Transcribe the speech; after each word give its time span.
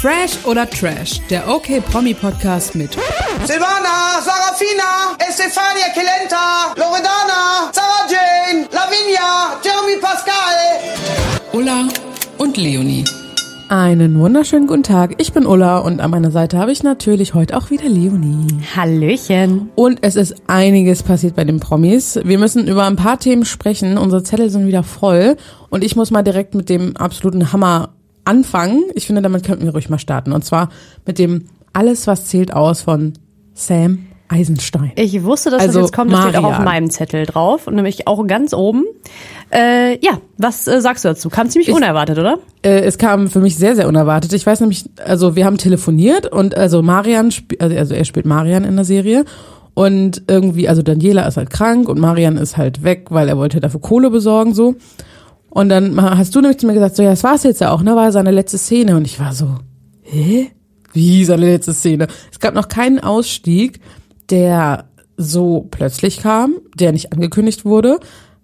Fresh 0.00 0.44
oder 0.44 0.68
Trash, 0.68 1.20
der 1.30 1.48
OK 1.48 1.82
Promi 1.90 2.12
Podcast 2.12 2.74
mit 2.74 2.92
Silvana, 3.44 4.20
Sarafina, 4.20 5.16
Estefania 5.26 5.88
Kelenta, 5.94 6.74
Loredana, 6.76 7.70
Sarah 7.72 8.06
Jane, 8.06 8.66
Lavinia, 8.72 9.58
Jeremy 9.64 10.00
Pascal. 10.00 10.34
Ulla 11.52 11.88
und 12.36 12.56
Leonie. 12.58 13.04
Einen 13.68 14.20
wunderschönen 14.20 14.66
guten 14.66 14.84
Tag. 14.84 15.14
Ich 15.18 15.32
bin 15.32 15.46
Ulla 15.46 15.78
und 15.78 16.00
an 16.00 16.10
meiner 16.10 16.30
Seite 16.30 16.58
habe 16.58 16.70
ich 16.70 16.82
natürlich 16.82 17.34
heute 17.34 17.56
auch 17.56 17.70
wieder 17.70 17.88
Leonie. 17.88 18.46
Hallöchen. 18.76 19.70
Und 19.74 19.98
es 20.02 20.14
ist 20.14 20.36
einiges 20.46 21.02
passiert 21.02 21.34
bei 21.34 21.44
den 21.44 21.58
Promis. 21.58 22.20
Wir 22.22 22.38
müssen 22.38 22.68
über 22.68 22.84
ein 22.84 22.96
paar 22.96 23.18
Themen 23.18 23.44
sprechen. 23.44 23.98
Unsere 23.98 24.22
Zettel 24.22 24.50
sind 24.50 24.66
wieder 24.66 24.82
voll 24.82 25.36
und 25.70 25.82
ich 25.82 25.96
muss 25.96 26.10
mal 26.12 26.22
direkt 26.22 26.54
mit 26.54 26.68
dem 26.68 26.96
absoluten 26.96 27.52
Hammer 27.52 27.95
anfangen. 28.26 28.84
Ich 28.94 29.06
finde, 29.06 29.22
damit 29.22 29.44
könnten 29.44 29.64
wir 29.64 29.72
ruhig 29.72 29.88
mal 29.88 29.98
starten. 29.98 30.32
Und 30.32 30.44
zwar 30.44 30.68
mit 31.06 31.18
dem 31.18 31.46
Alles, 31.72 32.06
was 32.06 32.26
zählt 32.26 32.52
aus 32.52 32.82
von 32.82 33.14
Sam 33.54 34.06
Eisenstein. 34.28 34.92
Ich 34.96 35.22
wusste, 35.22 35.50
dass 35.50 35.60
Also 35.60 35.80
das 35.80 35.88
jetzt 35.88 35.96
kommt. 35.96 36.12
Das 36.12 36.22
steht 36.22 36.36
auch 36.36 36.44
auf 36.44 36.58
meinem 36.58 36.90
Zettel 36.90 37.26
drauf. 37.26 37.66
Und 37.66 37.76
nämlich 37.76 38.08
auch 38.08 38.26
ganz 38.26 38.54
oben. 38.54 38.84
Äh, 39.52 40.04
ja, 40.04 40.18
was 40.36 40.66
äh, 40.66 40.80
sagst 40.80 41.04
du 41.04 41.08
dazu? 41.08 41.28
Kam 41.28 41.48
ziemlich 41.48 41.70
unerwartet, 41.70 42.18
oder? 42.18 42.38
Äh, 42.62 42.80
es 42.80 42.98
kam 42.98 43.28
für 43.28 43.38
mich 43.38 43.56
sehr, 43.56 43.76
sehr 43.76 43.86
unerwartet. 43.86 44.32
Ich 44.32 44.44
weiß 44.44 44.60
nämlich, 44.60 44.84
also 45.04 45.36
wir 45.36 45.44
haben 45.44 45.58
telefoniert 45.58 46.26
und 46.26 46.56
also 46.56 46.82
Marian, 46.82 47.30
also 47.60 47.76
also 47.76 47.94
er 47.94 48.04
spielt 48.04 48.26
Marian 48.26 48.64
in 48.64 48.74
der 48.74 48.84
Serie 48.84 49.24
und 49.74 50.22
irgendwie, 50.26 50.68
also 50.68 50.82
Daniela 50.82 51.26
ist 51.28 51.36
halt 51.36 51.50
krank 51.50 51.88
und 51.88 52.00
Marian 52.00 52.38
ist 52.38 52.56
halt 52.56 52.82
weg, 52.82 53.06
weil 53.10 53.28
er 53.28 53.36
wollte 53.36 53.60
dafür 53.60 53.80
Kohle 53.80 54.10
besorgen 54.10 54.54
so. 54.54 54.74
Und 55.56 55.70
dann 55.70 55.98
hast 55.98 56.34
du 56.34 56.42
nämlich 56.42 56.58
zu 56.58 56.66
mir 56.66 56.74
gesagt, 56.74 56.96
so 56.96 57.02
ja, 57.02 57.08
das 57.08 57.24
war's 57.24 57.42
jetzt 57.42 57.62
ja 57.62 57.70
auch, 57.70 57.80
ne, 57.80 57.96
war 57.96 58.12
seine 58.12 58.30
letzte 58.30 58.58
Szene 58.58 58.94
und 58.94 59.06
ich 59.06 59.18
war 59.18 59.32
so, 59.32 59.56
hä? 60.02 60.50
Wie 60.92 61.24
seine 61.24 61.50
letzte 61.50 61.72
Szene? 61.72 62.08
Es 62.30 62.40
gab 62.40 62.52
noch 62.52 62.68
keinen 62.68 63.00
Ausstieg, 63.00 63.80
der 64.28 64.84
so 65.16 65.66
plötzlich 65.70 66.20
kam, 66.20 66.56
der 66.74 66.92
nicht 66.92 67.14
angekündigt 67.14 67.64
wurde. 67.64 68.00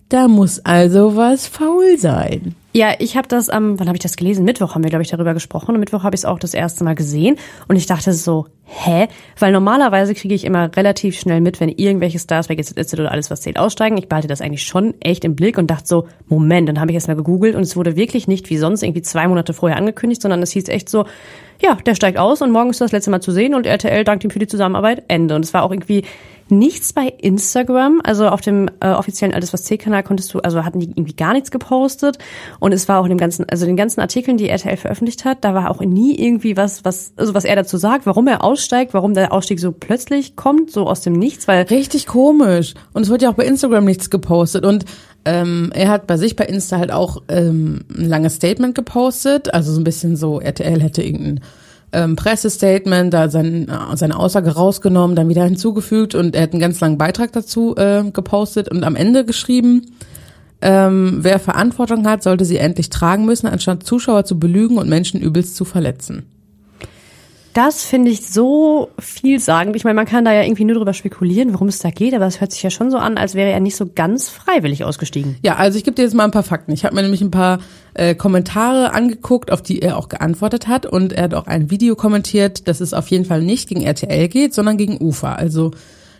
Da 0.08 0.26
muss 0.26 0.60
also 0.60 1.14
was 1.14 1.46
faul 1.46 1.98
sein. 1.98 2.54
Ja, 2.72 2.94
ich 2.98 3.14
habe 3.14 3.28
das 3.28 3.50
am, 3.50 3.78
wann 3.78 3.88
habe 3.88 3.96
ich 3.96 4.02
das 4.02 4.16
gelesen? 4.16 4.46
Mittwoch 4.46 4.74
haben 4.74 4.82
wir, 4.82 4.88
glaube 4.88 5.02
ich, 5.02 5.10
darüber 5.10 5.34
gesprochen. 5.34 5.74
Und 5.74 5.80
Mittwoch 5.80 6.04
habe 6.04 6.14
ich 6.14 6.22
es 6.22 6.24
auch 6.24 6.38
das 6.38 6.54
erste 6.54 6.82
Mal 6.82 6.94
gesehen. 6.94 7.36
Und 7.68 7.76
ich 7.76 7.84
dachte 7.84 8.14
so, 8.14 8.46
hä? 8.72 9.08
Weil 9.38 9.52
normalerweise 9.52 10.14
kriege 10.14 10.34
ich 10.34 10.44
immer 10.44 10.74
relativ 10.74 11.18
schnell 11.18 11.40
mit, 11.40 11.60
wenn 11.60 11.68
irgendwelche 11.68 12.18
Stars 12.18 12.48
bei 12.48 12.54
GZSZ 12.54 12.94
oder 12.94 13.12
alles, 13.12 13.30
was 13.30 13.42
zählt, 13.42 13.58
aussteigen. 13.58 13.98
Ich 13.98 14.08
behalte 14.08 14.28
das 14.28 14.40
eigentlich 14.40 14.64
schon 14.64 14.94
echt 15.00 15.24
im 15.24 15.36
Blick 15.36 15.58
und 15.58 15.70
dachte 15.70 15.86
so, 15.86 16.08
Moment, 16.26 16.68
dann 16.68 16.80
habe 16.80 16.90
ich 16.90 16.94
erst 16.94 17.08
mal 17.08 17.16
gegoogelt 17.16 17.54
und 17.54 17.62
es 17.62 17.76
wurde 17.76 17.96
wirklich 17.96 18.28
nicht 18.28 18.50
wie 18.50 18.58
sonst 18.58 18.82
irgendwie 18.82 19.02
zwei 19.02 19.28
Monate 19.28 19.52
vorher 19.52 19.78
angekündigt, 19.78 20.22
sondern 20.22 20.42
es 20.42 20.52
hieß 20.52 20.68
echt 20.68 20.88
so, 20.88 21.04
ja, 21.60 21.76
der 21.86 21.94
steigt 21.94 22.18
aus 22.18 22.42
und 22.42 22.50
morgen 22.50 22.70
ist 22.70 22.80
das 22.80 22.92
letzte 22.92 23.10
Mal 23.10 23.20
zu 23.20 23.30
sehen 23.30 23.54
und 23.54 23.66
RTL 23.66 24.04
dankt 24.04 24.24
ihm 24.24 24.30
für 24.30 24.40
die 24.40 24.48
Zusammenarbeit. 24.48 25.04
Ende. 25.08 25.36
Und 25.36 25.44
es 25.44 25.54
war 25.54 25.62
auch 25.62 25.70
irgendwie 25.70 26.04
nichts 26.48 26.92
bei 26.92 27.06
Instagram. 27.06 28.00
Also 28.04 28.28
auf 28.28 28.40
dem 28.40 28.68
äh, 28.80 28.88
offiziellen 28.88 29.34
Alles 29.34 29.52
was 29.52 29.64
C-Kanal 29.64 30.02
konntest 30.02 30.32
du, 30.34 30.40
also 30.40 30.64
hatten 30.64 30.80
die 30.80 30.90
irgendwie 30.90 31.14
gar 31.14 31.32
nichts 31.32 31.50
gepostet. 31.50 32.18
Und 32.60 32.72
es 32.72 32.88
war 32.88 33.00
auch 33.00 33.04
in 33.04 33.10
dem 33.10 33.18
ganzen, 33.18 33.48
also 33.48 33.66
den 33.66 33.76
ganzen 33.76 34.00
Artikeln, 34.00 34.36
die 34.36 34.48
RTL 34.48 34.76
veröffentlicht 34.76 35.24
hat, 35.24 35.44
da 35.44 35.54
war 35.54 35.70
auch 35.70 35.80
nie 35.80 36.14
irgendwie 36.16 36.56
was, 36.56 36.84
was, 36.84 37.12
also 37.16 37.34
was 37.34 37.44
er 37.44 37.56
dazu 37.56 37.76
sagt, 37.78 38.06
warum 38.06 38.28
er 38.28 38.44
aussteigt, 38.44 38.61
warum 38.94 39.14
der 39.14 39.32
Ausstieg 39.32 39.60
so 39.60 39.72
plötzlich 39.72 40.36
kommt, 40.36 40.70
so 40.70 40.86
aus 40.86 41.00
dem 41.00 41.14
Nichts, 41.14 41.48
weil 41.48 41.62
Richtig 41.64 42.06
komisch. 42.06 42.74
Und 42.92 43.02
es 43.02 43.08
wird 43.08 43.22
ja 43.22 43.30
auch 43.30 43.34
bei 43.34 43.44
Instagram 43.44 43.84
nichts 43.84 44.10
gepostet. 44.10 44.64
Und 44.64 44.84
ähm, 45.24 45.70
er 45.74 45.88
hat 45.88 46.06
bei 46.06 46.16
sich 46.16 46.36
bei 46.36 46.44
Insta 46.44 46.78
halt 46.78 46.92
auch 46.92 47.22
ähm, 47.28 47.84
ein 47.96 48.08
langes 48.08 48.34
Statement 48.34 48.74
gepostet. 48.74 49.52
Also 49.52 49.72
so 49.72 49.80
ein 49.80 49.84
bisschen 49.84 50.16
so, 50.16 50.40
RTL 50.40 50.80
hätte 50.80 51.02
irgendein 51.02 51.40
ähm, 51.92 52.16
Pressestatement, 52.16 53.12
da 53.12 53.28
sein, 53.28 53.68
äh, 53.68 53.96
seine 53.96 54.18
Aussage 54.18 54.50
rausgenommen, 54.50 55.14
dann 55.14 55.28
wieder 55.28 55.44
hinzugefügt 55.44 56.14
und 56.14 56.34
er 56.34 56.42
hat 56.42 56.52
einen 56.52 56.60
ganz 56.60 56.80
langen 56.80 56.98
Beitrag 56.98 57.32
dazu 57.32 57.76
äh, 57.76 58.02
gepostet 58.12 58.68
und 58.68 58.84
am 58.84 58.96
Ende 58.96 59.24
geschrieben, 59.24 59.86
ähm, 60.62 61.18
wer 61.20 61.38
Verantwortung 61.38 62.06
hat, 62.06 62.22
sollte 62.22 62.44
sie 62.44 62.56
endlich 62.56 62.88
tragen 62.88 63.26
müssen, 63.26 63.48
anstatt 63.48 63.82
Zuschauer 63.82 64.24
zu 64.24 64.38
belügen 64.38 64.78
und 64.78 64.88
Menschen 64.88 65.20
übelst 65.20 65.56
zu 65.56 65.64
verletzen. 65.64 66.24
Das 67.54 67.84
finde 67.84 68.10
ich 68.10 68.26
so 68.26 68.90
vielsagend. 68.98 69.76
Ich 69.76 69.84
meine, 69.84 69.94
man 69.94 70.06
kann 70.06 70.24
da 70.24 70.32
ja 70.32 70.42
irgendwie 70.42 70.64
nur 70.64 70.76
drüber 70.76 70.94
spekulieren, 70.94 71.52
worum 71.52 71.68
es 71.68 71.78
da 71.78 71.90
geht, 71.90 72.14
aber 72.14 72.26
es 72.26 72.40
hört 72.40 72.52
sich 72.52 72.62
ja 72.62 72.70
schon 72.70 72.90
so 72.90 72.96
an, 72.96 73.18
als 73.18 73.34
wäre 73.34 73.50
er 73.50 73.60
nicht 73.60 73.76
so 73.76 73.86
ganz 73.94 74.28
freiwillig 74.28 74.84
ausgestiegen. 74.84 75.36
Ja, 75.42 75.56
also 75.56 75.76
ich 75.76 75.84
gebe 75.84 75.94
dir 75.94 76.02
jetzt 76.02 76.14
mal 76.14 76.24
ein 76.24 76.30
paar 76.30 76.42
Fakten. 76.42 76.72
Ich 76.72 76.84
habe 76.84 76.94
mir 76.94 77.02
nämlich 77.02 77.20
ein 77.20 77.30
paar 77.30 77.58
äh, 77.94 78.14
Kommentare 78.14 78.92
angeguckt, 78.92 79.52
auf 79.52 79.62
die 79.62 79.82
er 79.82 79.98
auch 79.98 80.08
geantwortet 80.08 80.66
hat 80.66 80.86
und 80.86 81.12
er 81.12 81.24
hat 81.24 81.34
auch 81.34 81.46
ein 81.46 81.70
Video 81.70 81.94
kommentiert, 81.94 82.68
dass 82.68 82.80
es 82.80 82.94
auf 82.94 83.08
jeden 83.08 83.24
Fall 83.24 83.42
nicht 83.42 83.68
gegen 83.68 83.82
RTL 83.82 84.28
geht, 84.28 84.54
sondern 84.54 84.78
gegen 84.78 84.98
UFA, 85.00 85.34
also 85.34 85.72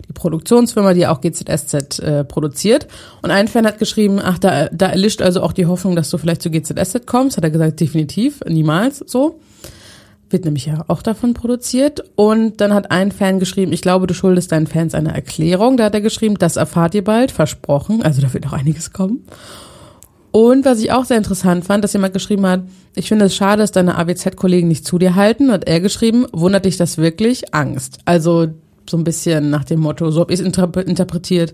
die 0.06 0.12
Produktionsfirma, 0.12 0.94
die 0.94 1.06
auch 1.06 1.20
GZSZ 1.20 2.00
äh, 2.00 2.24
produziert. 2.24 2.88
Und 3.22 3.30
ein 3.30 3.48
Fan 3.48 3.66
hat 3.66 3.78
geschrieben, 3.78 4.20
ach, 4.22 4.38
da, 4.38 4.68
da 4.68 4.88
erlischt 4.88 5.22
also 5.22 5.42
auch 5.42 5.52
die 5.52 5.66
Hoffnung, 5.66 5.96
dass 5.96 6.10
du 6.10 6.18
vielleicht 6.18 6.42
zu 6.42 6.50
GZSZ 6.50 7.06
kommst. 7.06 7.36
Hat 7.36 7.44
er 7.44 7.50
gesagt, 7.50 7.80
definitiv, 7.80 8.40
niemals 8.46 8.98
so. 9.06 9.40
Wird 10.32 10.46
nämlich 10.46 10.66
ja 10.66 10.84
auch 10.88 11.02
davon 11.02 11.34
produziert. 11.34 12.02
Und 12.16 12.60
dann 12.60 12.72
hat 12.72 12.90
ein 12.90 13.12
Fan 13.12 13.38
geschrieben, 13.38 13.72
ich 13.72 13.82
glaube, 13.82 14.06
du 14.06 14.14
schuldest 14.14 14.50
deinen 14.50 14.66
Fans 14.66 14.94
eine 14.94 15.14
Erklärung. 15.14 15.76
Da 15.76 15.84
hat 15.84 15.94
er 15.94 16.00
geschrieben, 16.00 16.36
das 16.38 16.56
erfahrt 16.56 16.94
ihr 16.94 17.04
bald, 17.04 17.30
versprochen. 17.30 18.02
Also 18.02 18.22
da 18.22 18.32
wird 18.32 18.44
noch 18.44 18.54
einiges 18.54 18.92
kommen. 18.92 19.24
Und 20.30 20.64
was 20.64 20.80
ich 20.80 20.90
auch 20.90 21.04
sehr 21.04 21.18
interessant 21.18 21.66
fand, 21.66 21.84
dass 21.84 21.92
jemand 21.92 22.14
geschrieben 22.14 22.46
hat, 22.46 22.62
ich 22.94 23.08
finde 23.08 23.26
es 23.26 23.36
schade, 23.36 23.60
dass 23.60 23.72
deine 23.72 23.98
AWZ-Kollegen 23.98 24.66
nicht 24.66 24.86
zu 24.86 24.98
dir 24.98 25.14
halten. 25.14 25.50
Und 25.50 25.66
er 25.66 25.80
geschrieben, 25.80 26.26
wundert 26.32 26.64
dich 26.64 26.78
das 26.78 26.96
wirklich? 26.96 27.54
Angst. 27.54 27.98
Also 28.06 28.48
so 28.88 28.96
ein 28.96 29.04
bisschen 29.04 29.50
nach 29.50 29.64
dem 29.64 29.80
Motto, 29.80 30.10
so 30.10 30.20
habe 30.20 30.32
ich 30.32 30.40
es 30.40 30.46
interp 30.46 30.76
interpretiert, 30.76 31.52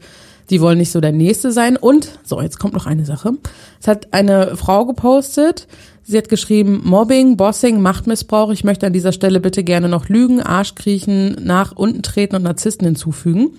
die 0.51 0.61
wollen 0.61 0.79
nicht 0.79 0.93
so 0.93 1.01
der 1.01 1.13
Nächste 1.13 1.51
sein. 1.51 1.77
Und, 1.77 2.09
so, 2.25 2.41
jetzt 2.41 2.59
kommt 2.59 2.75
noch 2.75 2.87
eine 2.87 3.05
Sache. 3.05 3.33
Es 3.81 3.89
hat 3.89 4.13
eine 4.13 4.57
Frau 4.57 4.87
gepostet, 4.87 5.67
sie 6.09 6.17
hat 6.17 6.31
geschrieben, 6.31 6.81
Mobbing, 6.85 7.37
Bossing, 7.37 7.83
Machtmissbrauch, 7.83 8.51
ich 8.51 8.65
möchte 8.65 8.87
an 8.87 8.95
dieser 8.95 9.13
Stelle 9.13 9.41
bitte 9.41 9.63
gerne 9.63 9.89
noch 9.89 10.09
Lügen, 10.09 10.41
Arschkriechen, 10.41 11.37
nach 11.43 11.73
unten 11.73 12.03
treten 12.03 12.35
und 12.35 12.43
Narzissten 12.43 12.87
hinzufügen. 12.87 13.51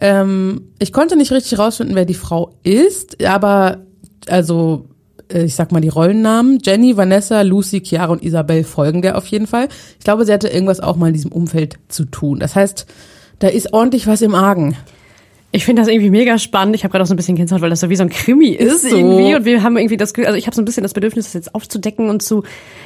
Ähm, 0.00 0.72
ich 0.80 0.92
konnte 0.92 1.16
nicht 1.16 1.30
richtig 1.30 1.58
rausfinden, 1.58 1.94
wer 1.94 2.04
die 2.04 2.14
Frau 2.14 2.50
ist, 2.64 3.24
aber 3.24 3.78
also 4.26 4.86
äh, 5.32 5.44
ich 5.44 5.54
sag 5.54 5.70
mal 5.70 5.80
die 5.80 5.88
Rollennamen. 5.88 6.58
Jenny, 6.62 6.96
Vanessa, 6.96 7.42
Lucy, 7.42 7.80
Chiara 7.84 8.12
und 8.12 8.24
Isabel 8.24 8.64
folgen 8.64 9.00
der 9.00 9.16
auf 9.16 9.26
jeden 9.28 9.46
Fall. 9.46 9.68
Ich 9.98 10.04
glaube, 10.04 10.26
sie 10.26 10.32
hatte 10.32 10.48
irgendwas 10.48 10.80
auch 10.80 10.96
mal 10.96 11.08
in 11.08 11.14
diesem 11.14 11.32
Umfeld 11.32 11.76
zu 11.88 12.04
tun. 12.04 12.40
Das 12.40 12.56
heißt, 12.56 12.86
da 13.38 13.48
ist 13.48 13.72
ordentlich 13.72 14.08
was 14.08 14.22
im 14.22 14.34
Argen. 14.34 14.76
Ich 15.52 15.64
finde 15.64 15.80
das 15.80 15.88
irgendwie 15.88 16.10
mega 16.10 16.38
spannend. 16.38 16.74
Ich 16.74 16.84
habe 16.84 16.92
gerade 16.92 17.04
auch 17.04 17.06
so 17.06 17.14
ein 17.14 17.16
bisschen 17.16 17.36
Gänsehaut, 17.36 17.62
weil 17.62 17.70
das 17.70 17.80
so 17.80 17.88
wie 17.88 17.96
so 17.96 18.02
ein 18.02 18.10
Krimi 18.10 18.48
ist, 18.48 18.84
Ist 18.84 18.90
so. 18.90 18.96
irgendwie. 18.96 19.34
Und 19.34 19.44
wir 19.44 19.62
haben 19.62 19.76
irgendwie 19.76 19.96
das, 19.96 20.14
also 20.14 20.34
ich 20.34 20.46
habe 20.46 20.54
so 20.54 20.60
ein 20.60 20.64
bisschen 20.64 20.82
das 20.82 20.92
Bedürfnis, 20.92 21.26
das 21.26 21.34
jetzt 21.34 21.54
aufzudecken 21.54 22.10
und 22.10 22.22
zu 22.22 22.42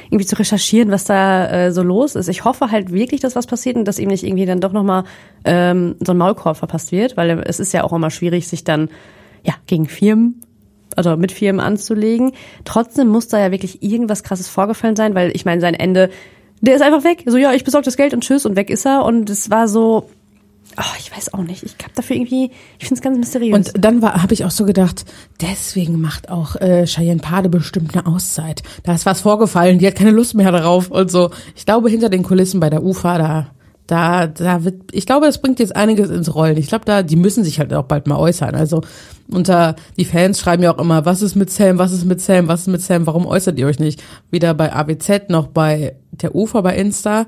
irgendwie 0.09 0.25
zu 0.25 0.37
recherchieren, 0.37 0.91
was 0.91 1.05
da 1.05 1.49
äh, 1.49 1.71
so 1.71 1.81
los 1.81 2.15
ist. 2.15 2.29
Ich 2.29 2.45
hoffe 2.45 2.71
halt 2.71 2.93
wirklich, 2.93 3.19
dass 3.19 3.35
was 3.35 3.47
passiert 3.47 3.75
und 3.75 3.85
dass 3.85 3.99
ihm 3.99 4.09
nicht 4.09 4.23
irgendwie 4.23 4.45
dann 4.45 4.61
doch 4.61 4.71
nochmal 4.71 5.03
ähm, 5.43 5.95
so 5.99 6.13
ein 6.13 6.17
Maulkorb 6.17 6.55
verpasst 6.57 6.91
wird, 6.91 7.17
weil 7.17 7.43
es 7.45 7.59
ist 7.59 7.73
ja 7.73 7.83
auch 7.83 7.93
immer 7.93 8.09
schwierig, 8.09 8.47
sich 8.47 8.63
dann 8.63 8.89
ja 9.43 9.55
gegen 9.65 9.87
Firmen 9.87 10.41
also 10.95 11.15
mit 11.17 11.31
Firmen 11.31 11.59
anzulegen. 11.59 12.33
Trotzdem 12.65 13.07
muss 13.07 13.27
da 13.27 13.39
ja 13.39 13.51
wirklich 13.51 13.81
irgendwas 13.83 14.23
krasses 14.23 14.47
vorgefallen 14.47 14.95
sein, 14.95 15.15
weil 15.15 15.31
ich 15.35 15.45
meine, 15.45 15.61
sein 15.61 15.73
Ende, 15.73 16.09
der 16.61 16.75
ist 16.75 16.81
einfach 16.81 17.03
weg. 17.03 17.23
So, 17.25 17.37
ja, 17.37 17.53
ich 17.53 17.63
besorge 17.63 17.85
das 17.85 17.97
Geld 17.97 18.13
und 18.13 18.23
tschüss 18.23 18.45
und 18.45 18.55
weg 18.55 18.69
ist 18.69 18.85
er. 18.85 19.05
Und 19.05 19.29
es 19.29 19.49
war 19.49 19.67
so, 19.67 20.09
ach, 20.75 20.97
ich 20.99 21.15
weiß 21.15 21.33
auch 21.33 21.43
nicht. 21.43 21.63
Ich 21.63 21.75
hab 21.83 21.93
dafür 21.95 22.15
irgendwie, 22.15 22.51
ich 22.79 22.87
finde 22.87 22.99
es 22.99 23.01
ganz 23.01 23.17
mysteriös. 23.17 23.55
Und 23.55 23.71
dann 23.83 24.01
habe 24.01 24.33
ich 24.33 24.45
auch 24.45 24.51
so 24.51 24.65
gedacht, 24.65 25.05
deswegen 25.41 25.99
macht 25.99 26.29
auch 26.29 26.55
äh, 26.55 26.85
Cheyenne 26.85 27.21
Pade 27.21 27.49
bestimmt 27.49 27.95
eine 27.95 28.05
Auszeit. 28.05 28.63
Da 28.83 28.93
ist 28.93 29.05
was 29.05 29.21
vorgefallen, 29.21 29.79
die 29.79 29.87
hat 29.87 29.95
keine 29.95 30.11
Lust 30.11 30.35
mehr 30.35 30.51
darauf 30.51 30.89
und 30.89 31.11
so. 31.11 31.31
Ich 31.55 31.65
glaube, 31.65 31.89
hinter 31.89 32.09
den 32.09 32.23
Kulissen 32.23 32.59
bei 32.59 32.69
der 32.69 32.83
UFA, 32.83 33.17
da 33.17 33.47
da, 33.91 34.27
da 34.27 34.63
wird, 34.63 34.83
ich 34.93 35.05
glaube, 35.05 35.25
das 35.25 35.41
bringt 35.41 35.59
jetzt 35.59 35.75
einiges 35.75 36.09
ins 36.09 36.33
Rollen. 36.33 36.55
Ich 36.55 36.67
glaube, 36.67 36.85
da, 36.85 37.03
die 37.03 37.17
müssen 37.17 37.43
sich 37.43 37.59
halt 37.59 37.73
auch 37.73 37.83
bald 37.83 38.07
mal 38.07 38.15
äußern. 38.15 38.55
Also 38.55 38.83
unter 39.29 39.75
die 39.97 40.05
Fans 40.05 40.39
schreiben 40.39 40.63
ja 40.63 40.73
auch 40.73 40.79
immer, 40.79 41.03
was 41.03 41.21
ist 41.21 41.35
mit 41.35 41.49
Sam, 41.49 41.77
was 41.77 41.91
ist 41.91 42.05
mit 42.05 42.21
Sam, 42.21 42.47
was 42.47 42.61
ist 42.61 42.67
mit 42.67 42.81
Sam, 42.81 43.05
warum 43.05 43.25
äußert 43.25 43.59
ihr 43.59 43.67
euch 43.67 43.79
nicht? 43.79 44.01
Weder 44.29 44.53
bei 44.53 44.71
ABZ 44.71 45.27
noch 45.27 45.47
bei 45.47 45.97
der 46.11 46.35
UFA 46.35 46.61
bei 46.61 46.77
Insta. 46.77 47.25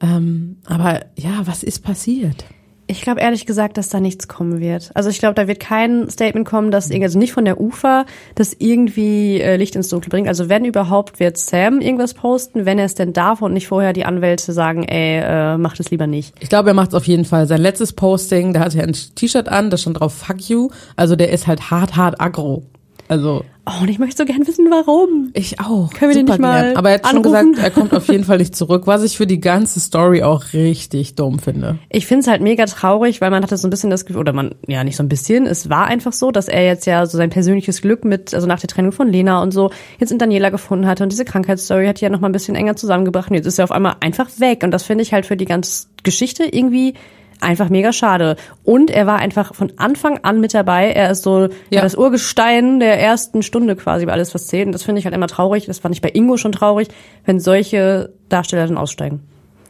Ähm, 0.00 0.58
aber 0.66 1.00
ja, 1.16 1.42
was 1.44 1.64
ist 1.64 1.82
passiert? 1.82 2.44
Ich 2.88 3.00
glaube 3.00 3.20
ehrlich 3.20 3.46
gesagt, 3.46 3.78
dass 3.78 3.88
da 3.88 3.98
nichts 3.98 4.28
kommen 4.28 4.60
wird. 4.60 4.90
Also 4.94 5.10
ich 5.10 5.18
glaube, 5.18 5.34
da 5.34 5.48
wird 5.48 5.58
kein 5.58 6.08
Statement 6.08 6.46
kommen, 6.46 6.70
dass 6.70 6.86
irgendwie, 6.90 7.04
also 7.04 7.18
nicht 7.18 7.32
von 7.32 7.44
der 7.44 7.60
UFA, 7.60 8.06
das 8.36 8.54
irgendwie 8.58 9.40
äh, 9.40 9.56
Licht 9.56 9.74
ins 9.74 9.88
Dunkel 9.88 10.08
bringt. 10.08 10.28
Also 10.28 10.48
wenn 10.48 10.64
überhaupt, 10.64 11.18
wird 11.18 11.36
Sam 11.36 11.80
irgendwas 11.80 12.14
posten, 12.14 12.64
wenn 12.64 12.78
er 12.78 12.84
es 12.84 12.94
denn 12.94 13.12
darf 13.12 13.42
und 13.42 13.52
nicht 13.52 13.66
vorher 13.66 13.92
die 13.92 14.04
Anwälte 14.04 14.52
sagen, 14.52 14.84
ey, 14.84 15.20
äh, 15.20 15.58
macht 15.58 15.80
es 15.80 15.90
lieber 15.90 16.06
nicht. 16.06 16.34
Ich 16.38 16.48
glaube, 16.48 16.70
er 16.70 16.74
macht 16.74 16.90
es 16.90 16.94
auf 16.94 17.06
jeden 17.06 17.24
Fall. 17.24 17.46
Sein 17.46 17.60
letztes 17.60 17.92
Posting, 17.92 18.52
da 18.52 18.60
hatte 18.60 18.78
er 18.78 18.86
ein 18.86 18.92
T-Shirt 18.92 19.48
an, 19.48 19.70
da 19.70 19.76
stand 19.76 19.98
drauf 19.98 20.14
Fuck 20.14 20.48
you. 20.48 20.70
Also 20.94 21.16
der 21.16 21.32
ist 21.32 21.46
halt 21.46 21.70
hart, 21.70 21.96
hart 21.96 22.20
aggro. 22.20 22.62
Also 23.08 23.44
Oh, 23.68 23.82
und 23.82 23.88
ich 23.88 23.98
möchte 23.98 24.18
so 24.18 24.24
gern 24.24 24.46
wissen, 24.46 24.70
warum. 24.70 25.30
Ich 25.32 25.58
auch. 25.58 25.92
Können 25.92 26.12
wir 26.12 26.16
den 26.16 26.26
Super 26.26 26.34
nicht 26.34 26.40
mal 26.40 26.62
gern. 26.62 26.76
Aber 26.76 26.90
er 26.90 26.94
hat 26.96 27.06
schon 27.08 27.16
anrufen? 27.16 27.52
gesagt, 27.52 27.64
er 27.64 27.70
kommt 27.72 27.92
auf 27.94 28.06
jeden 28.06 28.22
Fall 28.22 28.38
nicht 28.38 28.54
zurück, 28.54 28.86
was 28.86 29.02
ich 29.02 29.16
für 29.16 29.26
die 29.26 29.40
ganze 29.40 29.80
Story 29.80 30.22
auch 30.22 30.52
richtig 30.52 31.16
dumm 31.16 31.40
finde. 31.40 31.78
Ich 31.88 32.06
finde 32.06 32.20
es 32.20 32.28
halt 32.28 32.42
mega 32.42 32.64
traurig, 32.66 33.20
weil 33.20 33.30
man 33.30 33.42
hatte 33.42 33.56
so 33.56 33.66
ein 33.66 33.70
bisschen 33.70 33.90
das 33.90 34.06
Gefühl, 34.06 34.20
oder 34.20 34.32
man, 34.32 34.54
ja 34.68 34.84
nicht 34.84 34.94
so 34.94 35.02
ein 35.02 35.08
bisschen, 35.08 35.46
es 35.46 35.68
war 35.68 35.86
einfach 35.86 36.12
so, 36.12 36.30
dass 36.30 36.46
er 36.46 36.64
jetzt 36.64 36.86
ja 36.86 37.04
so 37.06 37.18
sein 37.18 37.30
persönliches 37.30 37.82
Glück 37.82 38.04
mit, 38.04 38.34
also 38.34 38.46
nach 38.46 38.60
der 38.60 38.68
Trennung 38.68 38.92
von 38.92 39.08
Lena 39.08 39.42
und 39.42 39.50
so, 39.50 39.72
jetzt 39.98 40.12
in 40.12 40.18
Daniela 40.18 40.50
gefunden 40.50 40.86
hatte 40.86 41.02
und 41.02 41.10
diese 41.10 41.24
Krankheitsstory 41.24 41.86
hat 41.86 42.00
die 42.00 42.04
ja 42.04 42.10
nochmal 42.10 42.30
ein 42.30 42.34
bisschen 42.34 42.54
enger 42.54 42.76
zusammengebracht 42.76 43.30
und 43.30 43.36
jetzt 43.36 43.46
ist 43.46 43.58
er 43.58 43.64
auf 43.64 43.72
einmal 43.72 43.96
einfach 43.98 44.28
weg 44.38 44.62
und 44.62 44.70
das 44.70 44.84
finde 44.84 45.02
ich 45.02 45.12
halt 45.12 45.26
für 45.26 45.36
die 45.36 45.44
ganze 45.44 45.88
Geschichte 46.04 46.44
irgendwie 46.44 46.94
einfach 47.40 47.68
mega 47.68 47.92
schade. 47.92 48.36
Und 48.64 48.90
er 48.90 49.06
war 49.06 49.18
einfach 49.18 49.54
von 49.54 49.72
Anfang 49.76 50.18
an 50.22 50.40
mit 50.40 50.54
dabei. 50.54 50.90
Er 50.92 51.10
ist 51.10 51.22
so 51.22 51.48
Ja. 51.70 51.82
das 51.82 51.94
Urgestein 51.94 52.80
der 52.80 53.00
ersten 53.00 53.42
Stunde 53.42 53.76
quasi 53.76 54.06
bei 54.06 54.12
alles, 54.12 54.34
was 54.34 54.46
zählt. 54.46 54.66
Und 54.66 54.72
das 54.72 54.82
finde 54.82 54.98
ich 55.00 55.04
halt 55.04 55.14
immer 55.14 55.28
traurig. 55.28 55.66
Das 55.66 55.78
fand 55.78 55.94
ich 55.94 56.00
bei 56.00 56.10
Ingo 56.10 56.36
schon 56.36 56.52
traurig, 56.52 56.88
wenn 57.24 57.38
solche 57.40 58.10
Darsteller 58.28 58.66
dann 58.66 58.78
aussteigen. 58.78 59.20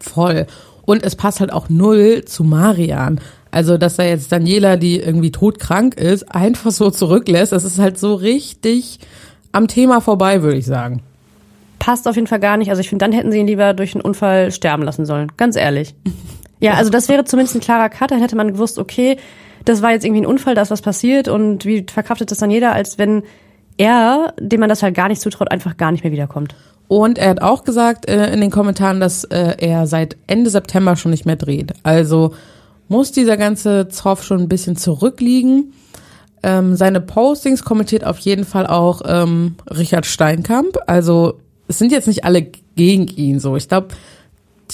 Voll. 0.01 0.47
Und 0.85 1.03
es 1.03 1.17
passt 1.17 1.41
halt 1.41 1.53
auch 1.53 1.69
null 1.69 2.25
zu 2.25 2.45
Marian. 2.45 3.21
Also, 3.51 3.79
dass 3.79 3.99
er 3.99 4.09
jetzt 4.09 4.31
Daniela, 4.33 4.77
die 4.77 5.01
irgendwie 5.01 5.33
todkrank 5.33 5.95
ist, 5.95 6.33
einfach 6.35 6.71
so 6.71 6.91
zurücklässt, 6.91 7.53
das 7.53 7.65
ist 7.65 7.79
halt 7.79 7.99
so 7.99 8.15
richtig 8.15 8.99
am 9.53 9.67
Thema 9.67 10.01
vorbei, 10.01 10.43
würde 10.43 10.59
ich 10.59 10.67
sagen. 10.67 11.03
passt 11.79 12.07
auf 12.09 12.17
jeden 12.17 12.27
Fall 12.27 12.41
gar 12.41 12.57
nicht. 12.57 12.69
Also 12.71 12.81
ich 12.81 12.89
finde, 12.89 13.05
dann 13.05 13.13
hätten 13.13 13.31
sie 13.33 13.39
ihn 13.39 13.47
lieber 13.47 13.73
durch 13.73 13.95
einen 13.95 14.03
Unfall 14.03 14.51
sterben 14.51 14.83
lassen 14.83 15.07
sollen. 15.07 15.33
Ganz 15.37 15.57
ehrlich. 15.57 15.95
Ja, 16.61 16.75
also 16.75 16.91
das 16.91 17.09
wäre 17.09 17.25
zumindest 17.25 17.57
ein 17.57 17.61
klarer 17.61 17.89
Cut. 17.89 18.11
Dann 18.11 18.21
hätte 18.21 18.37
man 18.37 18.53
gewusst, 18.53 18.79
okay, 18.79 19.17
das 19.65 19.83
war 19.83 19.91
jetzt 19.91 20.05
irgendwie 20.05 20.23
ein 20.23 20.27
Unfall, 20.27 20.55
da 20.55 20.63
ist 20.63 20.71
was 20.71 20.83
passiert 20.83 21.29
und 21.29 21.65
wie 21.65 21.85
verkraftet 21.91 22.31
das 22.31 22.39
dann 22.39 22.51
jeder, 22.51 22.73
als 22.73 22.99
wenn 22.99 23.25
er, 23.77 24.33
dem 24.41 24.61
man 24.61 24.69
das 24.69 24.83
halt 24.83 24.95
gar 24.95 25.09
nicht 25.09 25.21
zutraut, 25.21 25.51
einfach 25.51 25.77
gar 25.77 25.93
nicht 25.93 26.05
mehr 26.05 26.13
wiederkommt. 26.13 26.55
Und 26.89 27.19
er 27.19 27.31
hat 27.31 27.43
auch 27.43 27.65
gesagt 27.65 28.09
äh, 28.09 28.33
in 28.33 28.41
den 28.41 28.51
Kommentaren, 28.51 29.01
dass 29.01 29.25
äh, 29.25 29.57
er 29.59 29.87
seit 29.87 30.17
Ende 30.27 30.51
September 30.51 30.97
schon 30.97 31.11
nicht 31.11 31.27
mehr 31.27 31.37
dreht. 31.37 31.75
Also 31.83 32.35
muss 32.89 33.11
dieser 33.11 33.37
ganze 33.37 33.89
Zoff 33.89 34.23
schon 34.23 34.41
ein 34.41 34.49
bisschen 34.49 34.77
zurückliegen. 34.77 35.73
Ähm, 36.45 36.77
seine 36.77 37.01
Postings 37.01 37.65
kommentiert 37.65 38.05
auf 38.05 38.19
jeden 38.19 38.45
Fall 38.45 38.69
auch 38.69 39.03
ähm, 39.05 39.57
Richard 39.69 40.07
Steinkamp. 40.07 40.79
Also 40.87 41.41
es 41.67 41.79
sind 41.79 41.91
jetzt 41.91 42.07
nicht 42.07 42.25
alle 42.25 42.47
gegen 42.77 43.09
ihn 43.09 43.41
so. 43.41 43.57
Ich 43.57 43.69
glaube, 43.69 43.89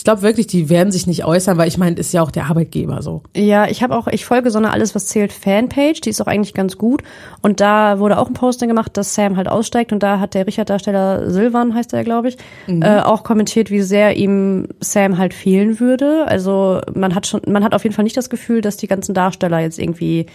ich 0.02 0.04
glaube 0.04 0.22
wirklich, 0.22 0.49
die 0.49 0.69
werden 0.69 0.90
sich 0.90 1.06
nicht 1.06 1.25
äußern, 1.25 1.58
weil 1.58 1.69
ich 1.69 1.78
meine, 1.78 1.94
ist 1.94 2.12
ja 2.12 2.22
auch 2.22 2.32
der 2.32 2.46
Arbeitgeber 2.46 3.02
so. 3.02 3.22
Ja, 3.37 3.69
ich 3.69 3.84
habe 3.84 3.96
auch, 3.96 4.08
ich 4.08 4.25
folge 4.25 4.50
so 4.50 4.58
eine 4.58 4.72
Alles, 4.72 4.96
was 4.96 5.06
zählt 5.06 5.32
Fanpage, 5.32 6.00
die 6.00 6.10
ist 6.10 6.20
auch 6.20 6.26
eigentlich 6.26 6.54
ganz 6.54 6.76
gut. 6.76 7.04
Und 7.40 7.60
da 7.60 8.00
wurde 8.00 8.19
auch 8.19 8.26
ein 8.26 8.32
Posting 8.32 8.69
gemacht, 8.69 8.96
dass 8.96 9.14
Sam 9.14 9.37
halt 9.37 9.46
aussteigt 9.46 9.93
und 9.93 10.02
da 10.02 10.19
hat 10.19 10.34
der 10.34 10.49
Richard-Darsteller 10.49 11.31
Silvan, 11.31 11.72
heißt 11.72 11.93
er, 11.93 12.02
glaube 12.02 12.31
ich, 12.31 12.37
äh, 12.66 12.99
auch 12.99 13.22
kommentiert, 13.22 13.70
wie 13.70 13.81
sehr 13.81 14.16
ihm 14.16 14.66
Sam 14.81 15.19
halt 15.19 15.34
fehlen 15.34 15.78
würde. 15.78 16.26
Also 16.26 16.81
man 16.93 17.14
hat 17.14 17.28
schon, 17.28 17.43
man 17.46 17.62
hat 17.62 17.72
auf 17.72 17.84
jeden 17.84 17.94
Fall 17.94 18.02
nicht 18.02 18.16
das 18.16 18.28
Gefühl, 18.28 18.60
dass 18.60 18.76
die 18.78 18.88
ganzen 18.88 19.14
Darsteller 19.14 19.60
jetzt 19.60 19.78
irgendwie, 19.78 20.26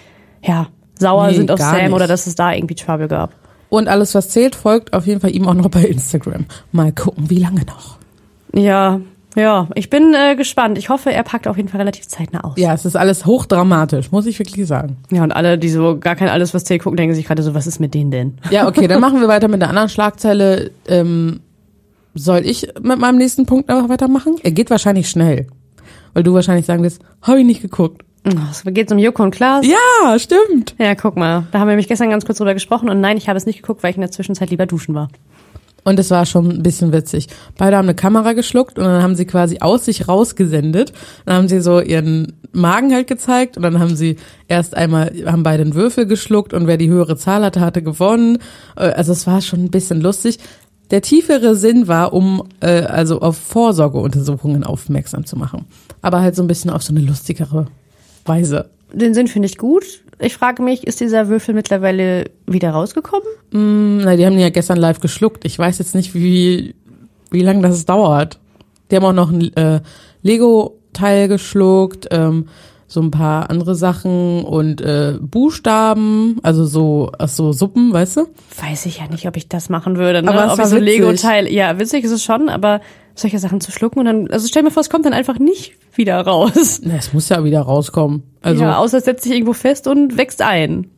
ja, 0.42 0.68
sauer 0.98 1.28
Nee, 1.28 1.36
sind 1.36 1.52
auf 1.52 1.60
Sam 1.60 1.75
nicht. 1.75 1.92
oder 1.92 2.08
dass 2.08 2.25
es 2.25 2.36
da 2.36 2.54
irgendwie 2.54 2.75
Trouble 2.75 3.10
gab. 3.10 3.34
Und 3.68 3.90
alles, 3.90 4.16
was 4.16 4.30
zählt, 4.30 4.56
folgt 4.56 4.94
auf 4.94 5.06
jeden 5.08 5.20
Fall 5.20 5.31
ihm 5.36 5.46
auch 5.46 5.56
noch 5.56 5.68
bei 5.68 5.81
Instagram. 5.81 6.46
Mal 6.72 6.94
gucken, 6.94 7.30
wie 7.30 7.40
lange 7.40 7.66
noch. 7.66 7.98
Ja, 8.54 9.02
ja, 9.38 9.68
ich 9.75 9.92
bin 9.92 10.16
äh, 10.16 10.36
gespannt. 10.36 10.80
Ich 10.80 10.89
hoffe, 10.89 11.13
er 11.13 11.22
packt 11.22 11.48
auf 11.48 11.57
jeden 11.57 11.69
Fall 11.69 11.80
relativ 11.80 12.07
zeitnah 12.07 12.44
aus. 12.44 12.54
Ja, 12.57 12.74
es 12.74 12.86
ist 12.86 12.95
alles 12.95 13.28
hochdramatisch, 13.28 14.12
muss 14.12 14.25
ich 14.25 14.39
wirklich 14.39 14.66
sagen. 14.66 14.98
Ja, 15.12 15.24
und 15.24 15.31
alle, 15.31 15.60
die 15.60 15.69
so 15.69 16.00
gar 16.00 16.16
kein 16.16 16.28
Alles, 16.28 16.56
was 16.56 16.63
zählt 16.63 16.81
gucken, 16.81 16.98
denken 16.98 17.13
sich 17.13 17.28
gerade 17.28 17.44
so, 17.44 17.54
was 17.54 17.68
ist 17.68 17.80
mit 17.80 17.94
denen 17.94 18.10
denn? 18.10 18.38
Ja, 18.50 18.68
okay, 18.68 18.88
dann 18.88 19.00
machen 19.07 19.22
wir 19.22 19.28
weiter 19.28 19.48
mit 19.48 19.62
der 19.62 19.69
anderen 19.69 19.89
Schlagzeile. 19.89 20.72
Ähm, 20.88 21.42
soll 22.16 22.39
ich 22.45 22.68
mit 22.81 22.98
meinem 22.98 23.19
nächsten 23.19 23.45
Punkt 23.45 23.69
einfach 23.69 23.89
weitermachen? 23.89 24.38
Er 24.42 24.51
geht 24.51 24.72
wahrscheinlich 24.72 25.07
schnell. 25.07 25.45
Weil 26.13 26.24
du 26.24 26.34
wahrscheinlich 26.34 26.66
sagen 26.66 26.81
wirst, 26.81 27.00
habe 27.22 27.39
ich 27.39 27.45
nicht 27.45 27.62
geguckt. 27.62 28.04
Es 28.51 28.63
geht 28.66 28.92
um 28.92 28.98
Joko 28.98 29.24
und 29.24 29.31
Klaas. 29.31 29.66
Ja, 29.66 30.18
stimmt. 30.19 30.75
Ja, 30.80 30.95
guck 30.95 31.16
mal. 31.16 31.48
Da 31.51 31.60
haben 31.60 31.68
wir 31.68 31.74
nämlich 31.74 31.88
gestern 31.88 32.10
ganz 32.10 32.25
kurz 32.25 32.39
drüber 32.39 32.54
gesprochen 32.54 32.89
und 32.89 33.00
nein, 33.00 33.18
ich 33.18 33.30
habe 33.30 33.38
es 33.38 33.45
nicht 33.45 33.62
geguckt, 33.62 33.84
weil 33.84 33.92
ich 33.92 33.98
in 33.98 34.01
der 34.01 34.12
Zwischenzeit 34.12 34.50
lieber 34.50 34.66
duschen 34.66 34.95
war. 34.95 35.10
Und 35.88 35.98
es 36.00 36.12
war 36.12 36.25
schon 36.25 36.50
ein 36.50 36.63
bisschen 36.63 36.92
witzig. 36.92 37.28
Beide 37.57 37.78
haben 37.78 37.86
eine 37.86 37.95
Kamera 37.95 38.34
geschluckt 38.34 38.78
und 38.78 38.84
dann 38.84 39.01
haben 39.01 39.16
sie 39.16 39.24
quasi 39.24 39.60
aus 39.62 39.86
sich 39.86 40.10
rausgesendet. 40.10 40.92
Dann 41.25 41.36
haben 41.38 41.48
sie 41.48 41.62
so 41.62 41.80
ihren 41.80 42.34
Magen 42.51 42.94
halt 42.94 43.07
gezeigt 43.07 43.56
und 43.56 43.63
dann 43.63 43.80
haben 43.80 43.95
sie 43.95 44.18
erst 44.50 44.75
einmal, 44.75 45.13
haben 45.25 45.44
beide 45.44 45.63
einen 45.63 45.75
Würfel 45.75 46.06
geschluckt 46.06 46.54
und 46.54 46.68
wer 46.68 46.75
die 46.75 46.89
höhere 46.89 47.16
Zahl 47.16 47.42
hatte, 47.45 47.62
hatte 47.62 47.81
gewonnen. 47.81 48.39
Äh, 48.75 48.89
Also 48.89 49.13
es 49.13 49.25
war 49.28 49.39
schon 49.39 49.63
ein 49.63 49.72
bisschen 49.72 50.01
lustig. 50.01 50.39
Der 50.92 51.01
tiefere 51.01 51.56
Sinn 51.56 51.88
war, 51.88 52.12
um 52.12 52.44
äh, 52.60 52.81
also 52.81 53.22
auf 53.22 53.38
Vorsorgeuntersuchungen 53.38 54.66
aufmerksam 54.66 55.25
zu 55.25 55.38
machen. 55.38 55.68
Aber 56.01 56.19
halt 56.19 56.36
so 56.36 56.44
ein 56.44 56.48
bisschen 56.48 56.69
auf 56.69 56.84
so 56.84 56.94
eine 56.94 57.00
lustigere 57.00 57.68
Weise. 58.25 58.69
Den 58.92 59.13
Sinn 59.13 59.30
finde 59.30 59.45
ich 59.45 59.57
gut. 59.57 59.86
Ich 60.19 60.36
frage 60.36 60.64
mich, 60.64 60.88
ist 60.88 61.00
dieser 61.00 61.30
Würfel 61.30 61.54
mittlerweile 61.54 62.25
wieder 62.48 62.72
rausgekommen? 62.72 63.28
Na, 63.52 64.16
die 64.16 64.25
haben 64.25 64.34
den 64.34 64.42
ja 64.42 64.50
gestern 64.50 64.78
live 64.78 65.00
geschluckt. 65.00 65.46
Ich 65.46 65.58
weiß 65.58 65.78
jetzt 65.78 65.94
nicht, 65.94 66.16
wie, 66.16 66.75
wie 67.30 67.42
lange 67.44 67.62
das 67.62 67.86
dauert. 67.86 68.40
Die 68.90 68.96
haben 68.96 69.06
auch 69.06 69.14
noch 69.14 69.31
ein 69.31 69.56
äh, 69.56 69.81
Lego-Teil 70.24 71.28
geschluckt, 71.28 72.08
ähm, 72.12 72.48
so 72.88 73.02
ein 73.02 73.12
paar 73.12 73.50
andere 73.50 73.75
Sachen 73.75 74.44
und 74.46 74.81
äh, 74.81 75.16
Buchstaben, 75.19 76.40
also 76.42 76.66
so, 76.66 77.12
ach 77.20 77.28
so 77.28 77.52
Suppen, 77.52 77.92
weißt 77.92 78.18
du? 78.18 78.28
Weiß 78.62 78.86
ich 78.86 79.00
ja 79.00 79.08
nicht, 79.08 79.28
ob 79.28 79.36
ich 79.36 79.50
das 79.50 79.70
machen 79.70 79.98
würde. 79.98 80.24
Ne? 80.24 80.30
Aber 80.30 80.52
es 80.52 80.58
war 80.58 80.68
so. 80.68 80.78
Lego-Teil. 80.78 81.52
Ja, 81.52 81.78
witzig 81.80 82.06
ist 82.06 82.12
es 82.12 82.24
schon, 82.24 82.48
aber 82.50 82.80
solche 83.19 83.40
Sachen 83.40 83.62
zu 83.62 83.72
schlucken 83.72 84.00
und 84.00 84.06
dann, 84.06 84.31
also 84.31 84.48
stell 84.48 84.64
mir 84.64 84.72
vor, 84.72 84.81
es 84.81 84.90
kommt 84.90 85.06
dann 85.06 85.14
einfach 85.14 85.40
nicht 85.40 85.74
wieder 85.96 86.19
raus. 86.22 86.81
Na, 86.84 86.96
es 86.96 87.14
muss 87.14 87.30
ja 87.30 87.44
wieder 87.44 87.62
rauskommen. 87.62 88.24
Also 88.42 88.64
ja, 88.64 88.78
außer 88.78 89.00
es 89.00 89.06
setzt 89.06 89.24
sich 89.24 89.34
irgendwo 89.34 89.54
fest 89.54 89.88
und 89.88 90.18
wächst 90.18 90.42
ein. 90.42 90.90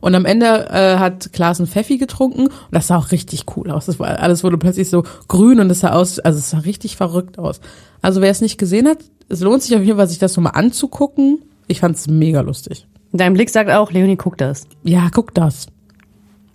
und 0.00 0.14
am 0.14 0.24
Ende 0.24 0.68
äh, 0.70 0.98
hat 0.98 1.32
Klaas 1.32 1.60
einen 1.60 1.66
Pfeffi 1.66 1.98
getrunken 1.98 2.46
und 2.46 2.52
das 2.70 2.88
sah 2.88 2.98
auch 2.98 3.10
richtig 3.10 3.44
cool 3.56 3.70
aus. 3.70 3.86
Das 3.86 3.98
war, 3.98 4.18
alles 4.20 4.44
wurde 4.44 4.58
plötzlich 4.58 4.88
so 4.88 5.04
grün 5.28 5.60
und 5.60 5.70
es 5.70 5.80
sah 5.80 5.92
aus, 5.92 6.18
also 6.18 6.38
es 6.38 6.50
sah 6.50 6.58
richtig 6.58 6.96
verrückt 6.96 7.38
aus. 7.38 7.60
Also 8.02 8.20
wer 8.20 8.30
es 8.30 8.40
nicht 8.40 8.58
gesehen 8.58 8.86
hat, 8.86 8.98
es 9.28 9.40
lohnt 9.40 9.62
sich 9.62 9.74
auf 9.74 9.82
jeden 9.82 9.96
Fall, 9.96 10.08
sich 10.08 10.18
das 10.18 10.36
nochmal 10.36 10.52
anzugucken. 10.54 11.40
Ich 11.66 11.80
fand's 11.80 12.06
mega 12.06 12.42
lustig. 12.42 12.86
Dein 13.12 13.32
Blick 13.32 13.48
sagt 13.48 13.70
auch, 13.70 13.90
Leonie, 13.92 14.16
guck 14.16 14.36
das. 14.36 14.66
Ja, 14.82 15.08
guck 15.12 15.32
das. 15.34 15.68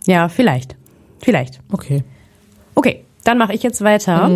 Ja, 0.06 0.30
vielleicht. 0.30 0.75
Vielleicht. 1.19 1.59
Okay. 1.71 2.03
Okay, 2.75 3.03
dann 3.24 3.38
mache 3.38 3.54
ich 3.54 3.63
jetzt 3.63 3.83
weiter. 3.83 4.30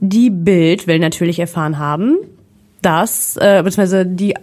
Die 0.00 0.30
Bild 0.30 0.86
will 0.86 0.98
natürlich 0.98 1.38
erfahren 1.38 1.78
haben, 1.78 2.16
dass, 2.82 3.36
äh, 3.36 3.62
beziehungsweise 3.64 4.04
die 4.06 4.34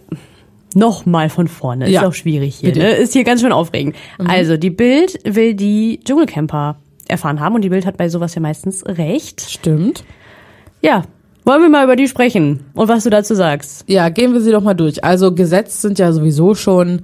nochmal 0.73 1.29
von 1.29 1.47
vorne, 1.47 1.85
ist 1.85 1.91
Ja, 1.91 2.07
auch 2.07 2.13
schwierig 2.13 2.55
hier, 2.55 2.69
bitte. 2.71 2.85
ne? 2.85 2.91
ist 2.93 3.13
hier 3.13 3.23
ganz 3.23 3.41
schön 3.41 3.51
aufregend. 3.51 3.95
Also 4.17 4.57
die 4.57 4.69
Bild 4.69 5.19
will 5.23 5.53
die 5.53 5.99
Dschungelcamper 6.03 6.77
erfahren 7.07 7.39
haben 7.41 7.55
und 7.55 7.61
die 7.61 7.69
Bild 7.69 7.85
hat 7.85 7.97
bei 7.97 8.07
sowas 8.09 8.33
ja 8.35 8.41
meistens 8.41 8.85
recht. 8.87 9.41
Stimmt. 9.41 10.03
Ja, 10.81 11.03
wollen 11.43 11.61
wir 11.61 11.69
mal 11.69 11.83
über 11.83 11.95
die 11.97 12.07
sprechen 12.07 12.61
und 12.73 12.87
was 12.87 13.03
du 13.03 13.09
dazu 13.09 13.35
sagst. 13.35 13.83
Ja, 13.87 14.09
gehen 14.09 14.31
wir 14.33 14.39
sie 14.41 14.51
doch 14.51 14.61
mal 14.63 14.73
durch. 14.73 15.03
Also 15.03 15.33
gesetzt 15.35 15.81
sind 15.81 15.99
ja 15.99 16.11
sowieso 16.13 16.55
schon 16.55 17.01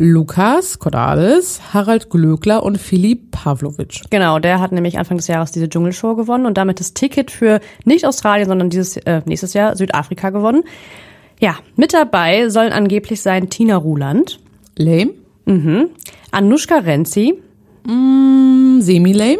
Lukas 0.00 0.78
Cordalis, 0.78 1.60
Harald 1.74 2.08
Glöckler 2.08 2.62
und 2.62 2.78
Filip 2.78 3.32
Pavlovic. 3.32 4.02
Genau, 4.10 4.38
der 4.38 4.60
hat 4.60 4.70
nämlich 4.70 4.96
Anfang 4.96 5.16
des 5.16 5.26
Jahres 5.26 5.50
diese 5.50 5.68
Dschungelshow 5.68 6.14
gewonnen 6.14 6.46
und 6.46 6.56
damit 6.56 6.78
das 6.78 6.94
Ticket 6.94 7.32
für 7.32 7.60
nicht 7.84 8.06
Australien, 8.06 8.48
sondern 8.48 8.70
dieses 8.70 8.96
äh, 8.98 9.22
nächstes 9.24 9.54
Jahr 9.54 9.74
Südafrika 9.74 10.30
gewonnen. 10.30 10.62
Ja, 11.40 11.56
mit 11.74 11.92
dabei 11.94 12.48
sollen 12.48 12.72
angeblich 12.72 13.20
sein 13.22 13.50
Tina 13.50 13.76
Ruland, 13.76 14.38
Lame? 14.76 15.14
Anushka 16.30 16.78
Renzi, 16.78 17.34
Hm, 17.86 18.78
Semi-lame? 18.80 19.38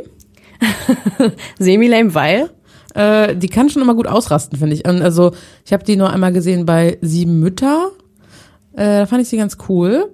Semilame 1.59 2.15
Weil, 2.15 2.51
Äh, 2.95 3.37
die 3.37 3.49
kann 3.49 3.69
schon 3.69 3.83
immer 3.83 3.95
gut 3.95 4.09
ausrasten, 4.09 4.59
finde 4.59 4.75
ich. 4.75 4.89
Und 4.89 5.03
also 5.03 5.33
ich 5.65 5.73
habe 5.73 5.85
die 5.85 5.95
nur 5.97 6.11
einmal 6.11 6.33
gesehen 6.33 6.67
bei 6.67 6.99
Sieben 7.01 7.39
Mütter. 7.39 7.91
Äh, 8.73 9.01
da 9.01 9.07
fand 9.07 9.23
ich 9.23 9.29
sie 9.29 9.37
ganz 9.37 9.57
cool. 9.69 10.09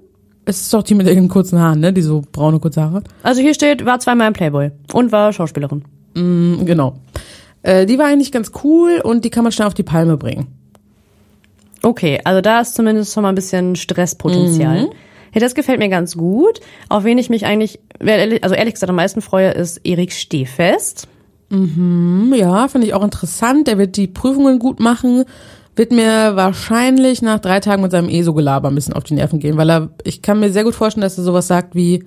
Es 0.47 0.61
ist 0.61 0.75
doch 0.75 0.83
die 0.83 0.95
mit 0.95 1.07
den 1.07 1.29
kurzen 1.29 1.59
Haaren, 1.59 1.81
ne? 1.81 1.93
Die 1.93 2.03
so 2.03 2.23
braune 2.33 2.59
kurze 2.61 2.83
Haare. 2.83 3.03
also 3.23 3.41
hier 3.41 3.55
steht, 3.55 3.85
war 3.87 3.99
zweimal 4.01 4.27
im 4.29 4.35
Playboy 4.35 4.71
und 4.93 5.11
war 5.13 5.33
Schauspielerin. 5.33 5.85
Mm, 6.15 6.65
genau. 6.65 6.95
Äh, 7.63 7.87
die 7.87 7.99
war 7.99 8.07
eigentlich 8.07 8.31
ganz 8.31 8.51
cool 8.63 9.01
und 9.03 9.25
die 9.25 9.31
kann 9.31 9.43
man 9.43 9.53
schnell 9.53 9.67
auf 9.67 9.75
die 9.75 9.83
Palme 9.83 10.17
bringen. 10.19 10.47
Okay, 11.83 12.21
also 12.25 12.41
da 12.41 12.61
ist 12.61 12.75
zumindest 12.75 13.13
schon 13.13 13.23
mal 13.23 13.31
ein 13.31 13.35
bisschen 13.35 13.77
Stresspotenzial. 13.77 14.91
Ja, 15.35 15.41
das 15.41 15.55
gefällt 15.55 15.79
mir 15.81 15.89
ganz 15.89 16.17
gut. 16.17 16.61
Auf 16.89 17.05
wen 17.05 17.19
ich 17.19 17.29
mich 17.29 17.45
eigentlich, 17.45 17.81
also 18.01 18.55
ehrlich 18.55 18.75
gesagt 18.75 18.89
am 18.91 18.97
meisten 18.97 19.21
freue, 19.21 19.51
ist 19.51 19.81
Erik 19.85 20.13
Stehfest. 20.13 21.09
Hm, 21.51 22.33
Ja, 22.37 22.69
finde 22.69 22.87
ich 22.87 22.95
auch 22.95 23.03
interessant. 23.05 23.67
Der 23.69 23.77
wird 23.79 23.97
die 23.97 24.07
Prüfungen 24.07 24.59
gut 24.59 24.81
machen. 24.81 25.25
Wird 25.77 25.91
mir 25.91 26.37
wahrscheinlich 26.37 27.21
nach 27.23 27.41
drei 27.41 27.59
Tagen 27.61 27.83
mit 27.83 27.91
seinem 27.91 28.09
ESO-Gelaber 28.09 28.69
ein 28.69 28.75
bisschen 28.75 28.95
auf 28.95 29.05
die 29.05 29.15
Nerven 29.15 29.41
gehen, 29.41 29.57
weil 29.57 29.71
er, 29.71 29.89
ich 30.05 30.23
kann 30.23 30.39
mir 30.41 30.53
sehr 30.53 30.63
gut 30.65 30.75
vorstellen, 30.75 31.03
dass 31.03 31.19
er 31.19 31.25
sowas 31.25 31.49
sagt 31.49 31.75
wie, 31.75 32.05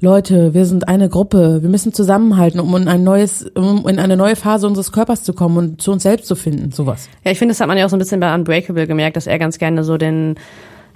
Leute, 0.00 0.52
wir 0.54 0.66
sind 0.66 0.88
eine 0.88 1.08
Gruppe, 1.08 1.62
wir 1.62 1.68
müssen 1.68 1.92
zusammenhalten, 1.92 2.58
um 2.60 2.74
in 2.76 2.88
ein 2.88 3.04
neues, 3.04 3.44
um 3.54 3.86
in 3.88 3.98
eine 4.00 4.16
neue 4.16 4.34
Phase 4.36 4.66
unseres 4.66 4.90
Körpers 4.92 5.22
zu 5.22 5.32
kommen 5.32 5.56
und 5.56 5.82
zu 5.82 5.92
uns 5.92 6.02
selbst 6.02 6.26
zu 6.26 6.34
finden, 6.34 6.72
sowas. 6.72 7.08
Ja, 7.24 7.30
ich 7.30 7.38
finde, 7.38 7.52
das 7.54 7.60
hat 7.60 7.68
man 7.68 7.76
ja 7.78 7.84
auch 7.86 7.90
so 7.90 7.96
ein 7.96 8.00
bisschen 8.00 8.18
bei 8.20 8.32
Unbreakable 8.34 8.86
gemerkt, 8.86 9.16
dass 9.16 9.26
er 9.26 9.38
ganz 9.38 9.58
gerne 9.58 9.84
so 9.84 9.96
den, 9.98 10.36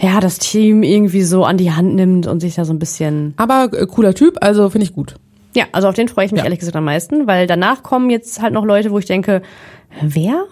ja, 0.01 0.19
das 0.21 0.39
Team 0.39 0.83
irgendwie 0.83 1.23
so 1.23 1.45
an 1.45 1.57
die 1.57 1.71
Hand 1.73 1.95
nimmt 1.95 2.27
und 2.27 2.41
sich 2.41 2.57
da 2.57 2.65
so 2.65 2.73
ein 2.73 2.79
bisschen. 2.81 3.35
Aber 3.37 3.69
äh, 3.73 3.87
cooler 3.87 4.15
Typ, 4.15 4.39
also 4.41 4.71
finde 4.71 4.85
ich 4.87 4.93
gut. 4.93 5.15
Ja, 5.55 5.65
also 5.73 5.89
auf 5.89 5.95
den 5.95 6.09
freue 6.09 6.27
ich 6.27 6.33
mich 6.33 6.41
Ja. 6.41 6.45
ehrlich 6.45 6.59
gesagt 6.59 6.77
am 6.77 6.85
meisten, 6.85 7.27
weil 7.27 7.47
danach 7.47 7.83
kommen 7.83 8.11
jetzt 8.11 8.43
halt 8.43 8.53
noch 8.53 8.65
Leute, 8.65 8.91
wo 8.91 8.99
ich 8.99 9.07
denke, 9.07 9.41
wer? 10.03 10.45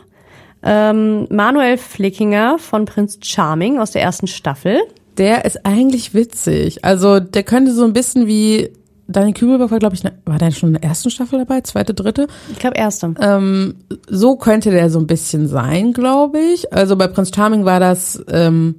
Ähm, 0.64 1.26
Manuel 1.30 1.76
Flickinger 1.76 2.59
von 2.59 2.87
Prinz 2.87 3.18
Charming 3.23 3.78
aus 3.78 3.90
der 3.90 4.02
ersten 4.02 4.26
Staffel. 4.26 4.78
Der 5.18 5.44
ist 5.44 5.64
eigentlich 5.66 6.14
witzig. 6.14 6.85
Also 6.85 7.21
der 7.21 7.42
könnte 7.42 7.73
so 7.73 7.85
ein 7.85 7.92
bisschen 7.92 8.26
wie 8.26 8.71
Daniel 9.06 9.35
Kübelberg 9.35 9.71
war, 9.71 9.78
glaube 9.78 9.94
ich, 9.94 10.02
ne- 10.02 10.14
war 10.25 10.38
der 10.38 10.50
schon 10.50 10.71
in 10.71 10.80
der 10.80 10.85
ersten 10.85 11.11
Staffel 11.11 11.38
dabei, 11.38 11.61
zweite, 11.61 11.92
dritte. 11.92 12.26
Ich 12.50 12.59
glaube 12.59 12.78
erste. 12.78 13.14
Ähm, 13.21 13.75
so 14.09 14.37
könnte 14.37 14.71
der 14.71 14.88
so 14.88 14.99
ein 14.99 15.06
bisschen 15.06 15.47
sein, 15.47 15.92
glaube 15.92 16.38
ich. 16.40 16.73
Also 16.73 16.97
bei 16.97 17.06
Prinz 17.09 17.30
Charming 17.35 17.66
war 17.66 17.80
das 17.80 18.25
ähm, 18.30 18.76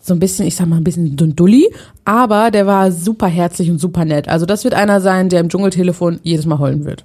so 0.00 0.14
ein 0.14 0.18
bisschen, 0.18 0.48
ich 0.48 0.56
sag 0.56 0.66
mal, 0.66 0.78
ein 0.78 0.84
bisschen 0.84 1.16
Dulli, 1.16 1.72
aber 2.04 2.50
der 2.50 2.66
war 2.66 2.90
super 2.90 3.28
herzlich 3.28 3.70
und 3.70 3.78
super 3.78 4.04
nett. 4.04 4.28
Also 4.28 4.46
das 4.46 4.64
wird 4.64 4.74
einer 4.74 5.00
sein, 5.00 5.28
der 5.28 5.38
im 5.38 5.48
Dschungeltelefon 5.48 6.18
jedes 6.24 6.44
Mal 6.44 6.58
heulen 6.58 6.84
wird. 6.84 7.04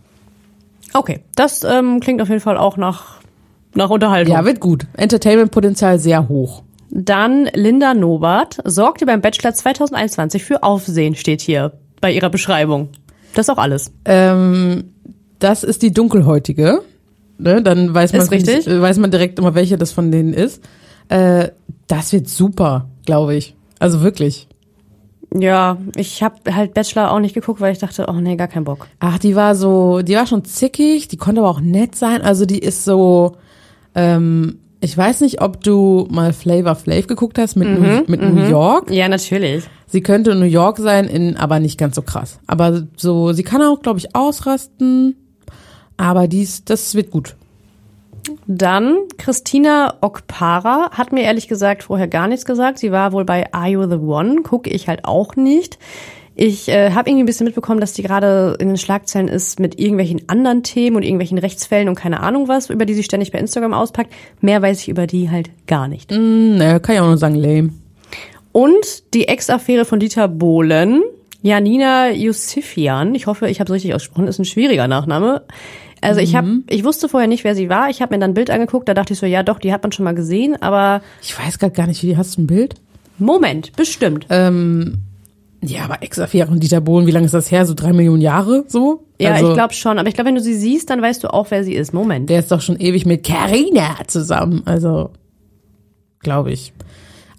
Okay, 0.95 1.19
das 1.36 1.63
ähm, 1.63 2.00
klingt 2.00 2.24
auf 2.24 2.29
jeden 2.29 2.41
Fall 2.41 2.57
auch 2.57 2.75
nach, 2.75 3.17
nach 3.77 3.89
Unterhaltung. 3.89 4.34
Ja, 4.34 4.43
wird 4.43 4.60
gut. 4.60 4.88
Entertainment-Potenzial 4.98 6.00
sehr 6.00 6.27
hoch. 6.27 6.63
Dann 6.89 7.50
Linda 7.53 7.93
Nobart 7.93 8.57
sorgte 8.65 9.05
beim 9.05 9.22
Bachelor 9.22 9.53
2021 9.53 10.43
für 10.43 10.63
Aufsehen, 10.63 11.15
steht 11.15 11.41
hier 11.41 11.74
bei 12.01 12.12
ihrer 12.12 12.29
Beschreibung. 12.29 12.89
Das 13.34 13.48
ist 13.48 13.50
auch 13.50 13.57
alles. 13.57 13.91
Ähm, 14.05 14.86
das 15.39 15.63
ist 15.63 15.81
die 15.81 15.91
dunkelhäutige. 15.91 16.81
Ne? 17.38 17.62
Dann 17.62 17.93
weiß 17.93 18.13
man, 18.13 18.27
richtig. 18.27 18.67
weiß 18.67 18.98
man 18.98 19.12
direkt 19.12 19.38
immer, 19.38 19.53
welche 19.53 19.77
das 19.77 19.91
von 19.91 20.12
denen 20.12 20.34
ist. 20.34 20.63
Äh, 21.10 21.50
das 21.88 22.13
wird 22.13 22.27
super, 22.27 22.89
glaube 23.05 23.36
ich. 23.36 23.55
Also 23.79 24.01
wirklich. 24.01 24.48
Ja, 25.34 25.77
ich 25.96 26.24
habe 26.24 26.55
halt 26.55 26.74
Bachelor 26.74 27.12
auch 27.12 27.19
nicht 27.19 27.36
geguckt, 27.36 27.60
weil 27.60 27.74
ich 27.74 27.79
dachte, 27.79 28.07
oh 28.07 28.13
nee, 28.13 28.38
gar 28.38 28.48
keinen 28.48 28.63
Bock. 28.63 28.88
Ach, 29.00 29.19
die 29.19 29.36
war 29.36 29.55
so, 29.55 30.01
die 30.01 30.15
war 30.15 30.25
schon 30.25 30.46
zickig, 30.46 31.10
die 31.10 31.17
konnte 31.17 31.41
aber 31.41 31.50
auch 31.50 31.60
nett 31.60 31.96
sein. 31.96 32.22
Also 32.22 32.46
die 32.46 32.60
ist 32.60 32.86
so, 32.86 33.36
ähm, 33.98 34.60
ich 34.80 34.96
weiß 34.96 35.22
nicht, 35.22 35.42
ob 35.42 35.63
du 35.63 36.08
mal 36.10 36.34
Flavor 36.34 36.75
Flav 36.75 37.08
geguckt 37.08 37.39
hast 37.39 37.56
mit, 37.56 37.68
New, 37.68 38.04
mit 38.08 38.22
New 38.22 38.48
York. 38.48 38.92
Ja, 38.92 39.10
natürlich. 39.10 39.63
Sie 39.88 40.01
könnte 40.01 40.36
New 40.36 40.46
York 40.46 40.77
sein, 40.77 41.06
in, 41.06 41.36
aber 41.36 41.60
nicht 41.60 41.80
ganz 41.80 41.96
so 41.96 42.04
krass. 42.04 42.39
Aber 42.46 42.84
so, 42.96 43.34
sie 43.34 43.44
kann 43.44 43.62
auch, 43.62 43.82
glaube 43.82 44.00
ich, 44.00 44.16
ausrasten. 44.16 45.16
Aber 45.98 46.27
dies, 46.27 46.63
das 46.63 46.94
wird 46.94 47.10
gut. 47.10 47.36
Dann 48.46 48.98
Christina 49.18 49.96
Okpara 50.01 50.92
hat 50.92 51.12
mir 51.12 51.24
ehrlich 51.24 51.48
gesagt 51.48 51.84
vorher 51.84 52.08
gar 52.08 52.27
nichts 52.27 52.46
gesagt. 52.46 52.77
Sie 52.77 52.92
war 52.92 53.13
wohl 53.13 53.25
bei 53.25 53.51
Are 53.54 53.70
You 53.70 53.89
the 53.89 53.96
One? 53.96 54.44
Gucke 54.44 54.70
ich 54.70 54.88
halt 54.88 55.06
auch 55.06 55.36
nicht. 55.36 55.80
Ich 56.39 56.70
äh, 56.70 56.91
habe 56.91 57.10
irgendwie 57.10 57.24
ein 57.24 57.25
bisschen 57.25 57.46
mitbekommen, 57.46 57.82
dass 57.82 57.94
die 57.94 58.03
gerade 58.03 58.56
in 58.60 58.67
den 58.67 58.77
Schlagzeilen 58.77 59.27
ist 59.27 59.60
mit 59.60 59.79
irgendwelchen 59.79 60.29
anderen 60.29 60.62
Themen 60.62 60.96
und 60.96 61.01
irgendwelchen 61.01 61.39
Rechtsfällen 61.39 61.89
und 61.89 61.96
keine 61.96 62.20
Ahnung 62.20 62.48
was, 62.48 62.70
über 62.70 62.86
die 62.86 62.94
sie 62.94 63.01
ständig 63.01 63.32
bei 63.32 63.39
Instagram 63.39 63.74
auspackt. 63.74 64.13
Mehr 64.39 64.62
weiß 64.62 64.82
ich 64.82 64.89
über 64.89 65.08
die 65.08 65.32
halt 65.32 65.50
gar 65.65 65.88
nicht. 65.88 66.12
Hm, 66.12 66.58
naja, 66.58 66.77
kann 66.77 66.94
ich 66.94 67.01
auch 67.01 67.08
nur 67.08 67.17
sagen, 67.17 67.34
lame. 67.34 67.72
Und 68.51 69.15
die 69.15 69.27
Ex-Affäre 69.27 69.84
von 69.84 70.00
Dieter 70.00 70.27
Bohlen, 70.27 71.01
Janina 71.41 72.12
Yusifian, 72.12 73.15
ich 73.15 73.25
hoffe, 73.25 73.50
ich 73.50 73.60
habe 73.60 73.72
es 73.72 73.74
richtig 73.74 73.96
ausgesprochen, 73.96 74.27
ist 74.27 74.38
ein 74.38 74.46
schwieriger 74.46 74.88
Nachname. 74.88 75.41
Also 76.01 76.20
ich 76.20 76.36
habe, 76.36 76.60
ich 76.70 76.84
wusste 76.84 77.10
vorher 77.10 77.27
nicht, 77.27 77.46
wer 77.46 77.56
sie 77.56 77.67
war. 77.67 77.89
Ich 77.89 78.03
habe 78.03 78.13
mir 78.13 78.20
dann 78.20 78.32
ein 78.32 78.36
Bild 78.36 78.51
angeguckt, 78.51 78.88
da 78.88 78.94
dachte 78.94 79.13
ich 79.13 79.20
so, 79.20 79.25
ja 79.25 79.41
doch, 79.41 79.58
die 79.58 79.74
hat 79.74 79.82
man 79.82 79.91
schon 79.91 80.06
mal 80.06 80.13
gesehen, 80.13 80.56
aber 80.62 81.01
Ich 81.24 81.36
weiß 81.38 81.58
gar 81.58 81.88
nicht, 81.88 82.03
wie 82.03 82.08
die 82.08 82.17
hast 82.17 82.38
du 82.38 82.44
ein 82.44 82.48
Bild? 82.48 82.75
Moment, 83.17 83.75
bestimmt. 83.75 84.27
Ähm, 84.29 85.00
ja, 85.62 85.84
aber 85.86 86.04
Ex-Affäre 86.04 86.52
und 86.52 86.62
Dieter 86.62 86.82
Bohlen, 86.82 87.08
wie 87.08 87.12
lange 87.12 87.26
ist 87.26 87.34
das 87.34 87.52
her? 87.52 87.66
So 87.66 87.74
drei 87.74 87.94
Millionen 87.94 88.22
Jahre 88.22 88.66
so? 88.68 89.04
ja, 89.20 89.34
also, 89.34 89.50
ich 89.50 89.54
glaube 89.54 89.74
schon, 89.74 89.98
aber 89.98 90.08
ich 90.08 90.14
glaube, 90.14 90.28
wenn 90.28 90.36
du 90.36 90.42
sie 90.42 90.54
siehst, 90.54 90.90
dann 90.90 91.02
weißt 91.02 91.24
du 91.24 91.34
auch, 91.34 91.48
wer 91.50 91.64
sie 91.64 91.74
ist. 91.74 91.94
Moment. 91.94 92.30
Der 92.30 92.40
ist 92.40 92.52
doch 92.52 92.62
schon 92.62 92.80
ewig 92.80 93.06
mit 93.06 93.26
Carina 93.26 93.96
zusammen. 94.08 94.62
Also, 94.66 95.12
glaube 96.20 96.52
ich. 96.52 96.74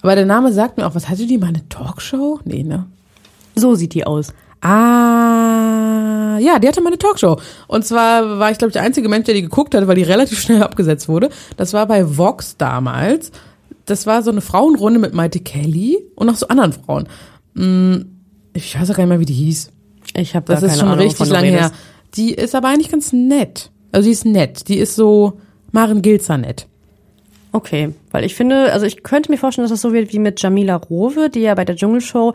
Aber 0.03 0.15
der 0.15 0.27
Name 0.27 0.53
sagt 0.53 0.77
mir 0.77 0.87
auch, 0.87 0.95
was 0.95 1.09
hatte 1.09 1.27
die 1.27 1.39
mal 1.39 1.49
eine 1.49 1.69
Talkshow? 1.69 2.41
Nee, 2.45 2.63
ne? 2.63 2.87
So 3.55 3.75
sieht 3.75 3.95
die 3.95 4.07
aus. 4.07 4.33
Ah, 4.61 6.39
ja, 6.41 6.59
die 6.59 6.67
hatte 6.67 6.81
mal 6.81 6.89
eine 6.89 6.99
Talkshow. 6.99 7.39
Und 7.69 7.85
zwar 7.85 8.39
war 8.39 8.51
ich, 8.51 8.59
glaube 8.59 8.71
ich, 8.71 8.75
der 8.75 8.83
einzige 8.83 9.09
Mensch, 9.09 9.27
der 9.27 9.35
die 9.35 9.43
geguckt 9.43 9.75
hat, 9.75 9.87
weil 9.87 9.97
die 9.97 10.03
relativ 10.03 10.41
schnell 10.41 10.63
abgesetzt 10.65 11.09
wurde. 11.09 11.31
Das 11.57 11.73
war 11.73 11.87
bei 11.87 12.17
Vox 12.17 12.57
damals. 12.57 13.31
Das 13.87 14.07
war 14.07 14.23
so 14.23 14.31
eine 14.31 14.41
Frauenrunde 14.41 14.99
mit 14.99 15.15
Maite 15.15 15.41
Kelly 15.41 15.99
und 16.15 16.27
noch 16.27 16.37
so 16.37 16.49
anderen 16.49 16.73
Frauen. 16.73 17.09
Hm, 17.59 18.07
Ich 18.55 18.79
weiß 18.79 18.91
auch 18.91 18.95
gar 18.97 19.05
nicht 19.05 19.11
mehr, 19.11 19.21
wie 19.21 19.25
die 19.27 19.35
hieß. 19.35 19.71
Ich 20.15 20.35
habe 20.35 20.47
Das 20.47 20.62
ist 20.62 20.69
keine 20.71 20.81
schon 20.81 20.88
Ahnung, 20.88 21.05
richtig 21.05 21.29
lange 21.29 21.49
her. 21.49 21.73
Die 22.15 22.33
ist 22.33 22.55
aber 22.55 22.69
eigentlich 22.69 22.91
ganz 22.91 23.12
nett. 23.12 23.71
Also 23.93 24.07
die 24.07 24.12
ist 24.12 24.25
nett. 24.25 24.69
Die 24.69 24.79
ist 24.79 24.95
so 24.97 25.35
Maren 25.73 26.03
Gilzer 26.03 26.38
nett. 26.38 26.67
Okay, 27.53 27.95
weil 28.11 28.25
ich 28.25 28.35
finde, 28.35 28.73
also 28.73 28.87
ich 28.87 29.03
könnte 29.03 29.31
mir 29.31 29.38
vorstellen, 29.38 29.65
dass 29.65 29.73
das 29.73 29.81
so 29.81 29.93
wird 29.93 30.12
wie 30.12 30.19
mit 30.19 30.41
Jamila 30.41 30.77
Rowe, 30.77 31.31
die 31.31 31.41
ja 31.41 31.55
bei 31.55 31.65
der 31.65 31.77
Dschungelshow 31.77 32.35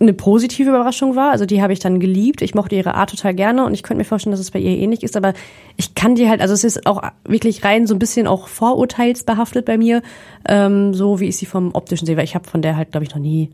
eine 0.00 0.12
positive 0.14 0.70
Überraschung 0.70 1.14
war. 1.14 1.30
Also 1.30 1.46
die 1.46 1.62
habe 1.62 1.72
ich 1.72 1.78
dann 1.78 2.00
geliebt. 2.00 2.40
Ich 2.42 2.54
mochte 2.54 2.74
ihre 2.74 2.94
Art 2.94 3.10
total 3.10 3.34
gerne 3.34 3.64
und 3.64 3.74
ich 3.74 3.82
könnte 3.82 3.98
mir 3.98 4.04
vorstellen, 4.04 4.32
dass 4.32 4.40
es 4.40 4.50
bei 4.50 4.58
ihr 4.58 4.76
ähnlich 4.78 5.02
ist. 5.02 5.16
Aber 5.16 5.34
ich 5.76 5.94
kann 5.94 6.14
die 6.14 6.28
halt, 6.28 6.40
also 6.40 6.54
es 6.54 6.64
ist 6.64 6.86
auch 6.86 7.02
wirklich 7.24 7.64
rein 7.64 7.86
so 7.86 7.94
ein 7.94 7.98
bisschen 7.98 8.26
auch 8.26 8.48
vorurteilsbehaftet 8.48 9.66
bei 9.66 9.76
mir, 9.76 10.02
ähm, 10.48 10.94
so 10.94 11.20
wie 11.20 11.26
ich 11.26 11.36
sie 11.36 11.46
vom 11.46 11.74
optischen 11.74 12.06
sehe. 12.06 12.16
Weil 12.16 12.24
ich 12.24 12.34
habe 12.34 12.48
von 12.48 12.62
der 12.62 12.76
halt, 12.76 12.92
glaube 12.92 13.04
ich, 13.04 13.10
noch 13.14 13.20
nie 13.20 13.50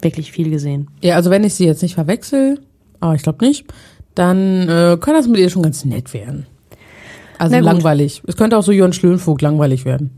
wirklich 0.00 0.32
viel 0.32 0.50
gesehen. 0.50 0.88
Ja, 1.02 1.16
also 1.16 1.30
wenn 1.30 1.44
ich 1.44 1.54
sie 1.54 1.66
jetzt 1.66 1.82
nicht 1.82 1.94
verwechsel, 1.94 2.60
aber 3.00 3.14
ich 3.14 3.22
glaube 3.22 3.44
nicht, 3.44 3.66
dann 4.14 4.68
äh, 4.68 4.96
kann 5.00 5.14
das 5.14 5.28
mit 5.28 5.38
ihr 5.38 5.50
schon 5.50 5.62
ganz 5.62 5.84
nett 5.84 6.12
werden. 6.14 6.46
Also 7.38 7.58
langweilig. 7.58 8.22
Es 8.26 8.36
könnte 8.36 8.56
auch 8.56 8.62
so 8.62 8.72
Jörn 8.72 8.92
Schlönvogt 8.92 9.42
langweilig 9.42 9.84
werden. 9.84 10.10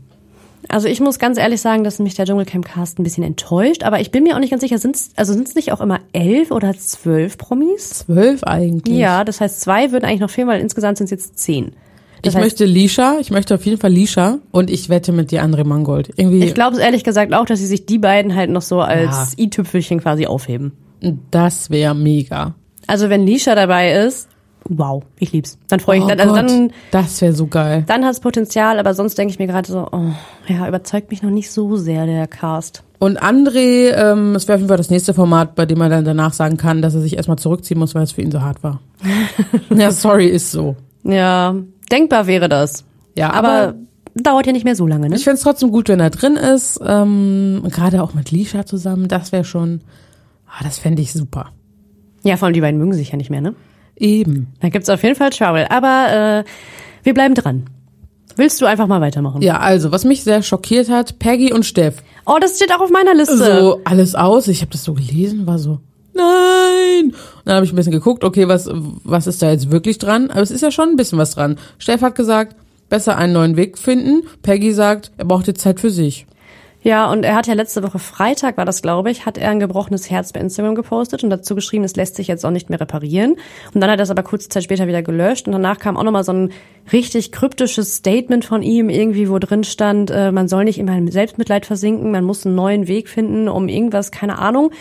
Also 0.67 0.87
ich 0.87 0.99
muss 0.99 1.19
ganz 1.19 1.37
ehrlich 1.37 1.61
sagen, 1.61 1.83
dass 1.83 1.99
mich 1.99 2.13
der 2.13 2.25
Dschungelcamp-Cast 2.25 2.99
ein 2.99 3.03
bisschen 3.03 3.23
enttäuscht. 3.23 3.83
Aber 3.83 3.99
ich 3.99 4.11
bin 4.11 4.23
mir 4.23 4.35
auch 4.35 4.39
nicht 4.39 4.51
ganz 4.51 4.61
sicher, 4.61 4.77
sind 4.77 4.95
es 4.95 5.09
also 5.15 5.33
sind's 5.33 5.55
nicht 5.55 5.71
auch 5.71 5.81
immer 5.81 5.99
elf 6.13 6.51
oder 6.51 6.77
zwölf 6.77 7.37
Promis? 7.37 7.89
Zwölf 7.89 8.43
eigentlich. 8.43 8.97
Ja, 8.97 9.23
das 9.23 9.41
heißt, 9.41 9.61
zwei 9.61 9.91
würden 9.91 10.05
eigentlich 10.05 10.19
noch 10.19 10.29
fehlen, 10.29 10.47
weil 10.47 10.61
insgesamt 10.61 10.97
sind 10.97 11.05
es 11.05 11.11
jetzt 11.11 11.39
zehn. 11.39 11.71
Das 12.21 12.33
ich 12.33 12.37
heißt, 12.37 12.43
möchte 12.43 12.65
Lisha, 12.65 13.17
ich 13.19 13.31
möchte 13.31 13.55
auf 13.55 13.65
jeden 13.65 13.79
Fall 13.79 13.91
Lisha 13.91 14.39
und 14.51 14.69
ich 14.69 14.89
wette 14.89 15.11
mit 15.11 15.31
dir 15.31 15.43
André 15.43 15.63
Mangold. 15.63 16.11
Irgendwie, 16.17 16.43
ich 16.43 16.53
glaube 16.53 16.75
es 16.75 16.81
ehrlich 16.81 17.03
gesagt 17.03 17.33
auch, 17.33 17.45
dass 17.45 17.59
sie 17.59 17.65
sich 17.65 17.85
die 17.85 17.97
beiden 17.97 18.35
halt 18.35 18.49
noch 18.49 18.61
so 18.61 18.81
als 18.81 19.35
Ja. 19.37 19.43
i-Tüpfelchen 19.45 19.99
quasi 20.01 20.25
aufheben. 20.25 20.73
das 21.31 21.69
wäre 21.69 21.95
mega. 21.95 22.55
Also 22.87 23.09
wenn 23.09 23.25
Lisha 23.25 23.55
dabei 23.55 23.93
ist, 23.93 24.27
wow, 24.67 25.03
ich 25.17 25.31
lieb's. 25.31 25.57
Dann 25.69 25.79
freue 25.79 25.99
ich 25.99 26.03
oh 26.03 26.07
dann, 26.07 26.19
also 26.19 26.33
Gott, 26.33 26.49
dann, 26.49 26.71
das 26.91 27.21
wäre 27.21 27.33
so 27.33 27.47
geil. 27.47 27.83
dann 27.87 28.03
hat 28.03 28.13
es 28.13 28.19
Potenzial, 28.19 28.79
aber 28.79 28.93
sonst 28.93 29.17
denke 29.17 29.31
ich 29.31 29.39
mir 29.39 29.47
gerade 29.47 29.71
so, 29.71 29.87
oh, 29.91 30.11
ja, 30.47 30.67
überzeugt 30.67 31.11
mich 31.11 31.21
noch 31.21 31.29
nicht 31.29 31.51
so 31.51 31.77
sehr 31.77 32.05
der 32.05 32.27
Cast. 32.27 32.83
Und 32.99 33.21
André, 33.21 33.93
ähm, 33.95 34.35
es 34.35 34.47
wäre 34.47 34.55
auf 34.57 34.59
jeden 34.59 34.67
Fall 34.67 34.77
das 34.77 34.89
nächste 34.89 35.13
Format, 35.13 35.55
bei 35.55 35.65
dem 35.65 35.79
er 35.79 35.87
dann 35.87 36.03
danach 36.03 36.33
sagen 36.33 36.57
kann, 36.57 36.81
dass 36.81 36.95
er 36.95 37.01
sich 37.01 37.15
erstmal 37.15 37.37
zurückziehen 37.39 37.79
muss, 37.79 37.95
weil 37.95 38.03
es 38.03 38.11
für 38.11 38.21
ihn 38.21 38.31
so 38.31 38.41
hart 38.41 38.61
war. 38.61 38.81
ja, 39.69 39.91
sorry, 39.91 40.27
ist 40.27 40.51
so. 40.51 40.75
Ja, 41.03 41.55
denkbar 41.91 42.27
wäre 42.27 42.49
das. 42.49 42.85
Ja, 43.15 43.31
Aber, 43.31 43.49
aber 43.49 43.75
dauert 44.15 44.47
ja 44.47 44.53
nicht 44.53 44.65
mehr 44.65 44.75
so 44.75 44.87
lange, 44.87 45.09
ne? 45.09 45.15
Ich 45.15 45.23
find's 45.23 45.41
trotzdem 45.41 45.71
gut, 45.71 45.89
wenn 45.89 45.99
er 45.99 46.09
drin 46.09 46.35
ist. 46.35 46.79
Ähm, 46.85 47.63
Gerade 47.69 48.03
auch 48.03 48.13
mit 48.13 48.31
Lisha 48.31 48.65
zusammen, 48.65 49.07
das 49.07 49.31
wäre 49.31 49.43
schon, 49.43 49.81
ah, 50.47 50.63
das 50.63 50.77
fände 50.77 51.01
ich 51.01 51.13
super. 51.13 51.51
Ja, 52.23 52.37
vor 52.37 52.47
allem 52.47 52.53
die 52.53 52.61
beiden 52.61 52.79
mögen 52.79 52.93
sich 52.93 53.11
ja 53.11 53.17
nicht 53.17 53.29
mehr, 53.29 53.41
ne? 53.41 53.55
Eben. 53.95 54.53
Da 54.61 54.69
gibt's 54.69 54.89
auf 54.89 55.03
jeden 55.03 55.15
Fall 55.15 55.29
Trouble. 55.29 55.69
Aber 55.69 56.43
äh, 56.45 56.49
wir 57.03 57.13
bleiben 57.13 57.35
dran. 57.35 57.65
Willst 58.35 58.61
du 58.61 58.65
einfach 58.65 58.87
mal 58.87 59.01
weitermachen? 59.01 59.41
Ja, 59.41 59.59
also, 59.59 59.91
was 59.91 60.05
mich 60.05 60.23
sehr 60.23 60.43
schockiert 60.43 60.89
hat, 60.89 61.19
Peggy 61.19 61.51
und 61.51 61.65
Steff. 61.65 62.01
Oh, 62.25 62.37
das 62.39 62.55
steht 62.55 62.73
auch 62.73 62.79
auf 62.79 62.89
meiner 62.89 63.13
Liste. 63.13 63.37
So 63.37 63.81
alles 63.83 64.15
aus. 64.15 64.47
Ich 64.47 64.61
habe 64.61 64.71
das 64.71 64.83
so 64.83 64.93
gelesen, 64.93 65.45
war 65.45 65.59
so, 65.59 65.79
nein. 66.13 67.05
Und 67.05 67.15
dann 67.45 67.55
habe 67.55 67.65
ich 67.65 67.73
ein 67.73 67.75
bisschen 67.75 67.91
geguckt, 67.91 68.23
okay, 68.23 68.47
was, 68.47 68.69
was 68.71 69.27
ist 69.27 69.41
da 69.41 69.51
jetzt 69.51 69.71
wirklich 69.71 69.97
dran? 69.97 70.29
Aber 70.31 70.41
es 70.41 70.51
ist 70.51 70.61
ja 70.61 70.71
schon 70.71 70.89
ein 70.89 70.95
bisschen 70.95 71.17
was 71.17 71.35
dran. 71.35 71.57
Steff 71.77 72.01
hat 72.01 72.15
gesagt, 72.15 72.55
besser 72.89 73.17
einen 73.17 73.33
neuen 73.33 73.55
Weg 73.55 73.77
finden. 73.77 74.23
Peggy 74.41 74.73
sagt, 74.73 75.11
er 75.17 75.25
braucht 75.25 75.47
jetzt 75.47 75.61
Zeit 75.61 75.79
für 75.79 75.91
sich. 75.91 76.25
Ja, 76.81 77.11
und 77.11 77.23
er 77.23 77.35
hat 77.35 77.47
ja 77.47 77.55
letzte 77.55 77.83
Woche 77.83 77.99
Freitag, 77.99 78.55
war 78.55 78.63
das 78.63 78.81
glaube 78.81 79.11
ich, 79.11 79.25
hat 79.25 79.37
er 79.37 79.49
ein 79.49 79.59
gebrochenes 79.59 80.09
Herz 80.09 80.31
bei 80.31 80.39
Instagram 80.39 80.75
gepostet 80.75 81.25
und 81.25 81.29
dazu 81.29 81.53
geschrieben, 81.53 81.83
es 81.83 81.95
lässt 81.97 82.15
sich 82.15 82.27
jetzt 82.27 82.45
auch 82.45 82.51
nicht 82.51 82.69
mehr 82.69 82.79
reparieren. 82.79 83.35
Und 83.73 83.81
dann 83.81 83.91
hat 83.91 83.99
er 83.99 84.03
es 84.03 84.11
aber 84.11 84.23
kurze 84.23 84.47
Zeit 84.47 84.63
später 84.63 84.87
wieder 84.87 85.01
gelöscht 85.01 85.47
und 85.47 85.53
danach 85.53 85.79
kam 85.79 85.97
auch 85.97 86.03
nochmal 86.03 86.23
so 86.23 86.31
ein 86.31 86.51
richtig 86.93 87.33
kryptisches 87.33 87.95
Statement 87.95 88.45
von 88.45 88.61
ihm, 88.61 88.89
irgendwie, 88.89 89.29
wo 89.29 89.39
drin 89.39 89.65
stand, 89.65 90.09
äh, 90.09 90.31
man 90.31 90.47
soll 90.47 90.63
nicht 90.63 90.79
immer 90.79 90.97
in 90.97 91.11
Selbstmitleid 91.11 91.65
versinken, 91.65 92.11
man 92.11 92.23
muss 92.23 92.45
einen 92.45 92.55
neuen 92.55 92.87
Weg 92.87 93.09
finden, 93.09 93.49
um 93.49 93.67
irgendwas, 93.67 94.11
keine 94.11 94.39
Ahnung. 94.39 94.71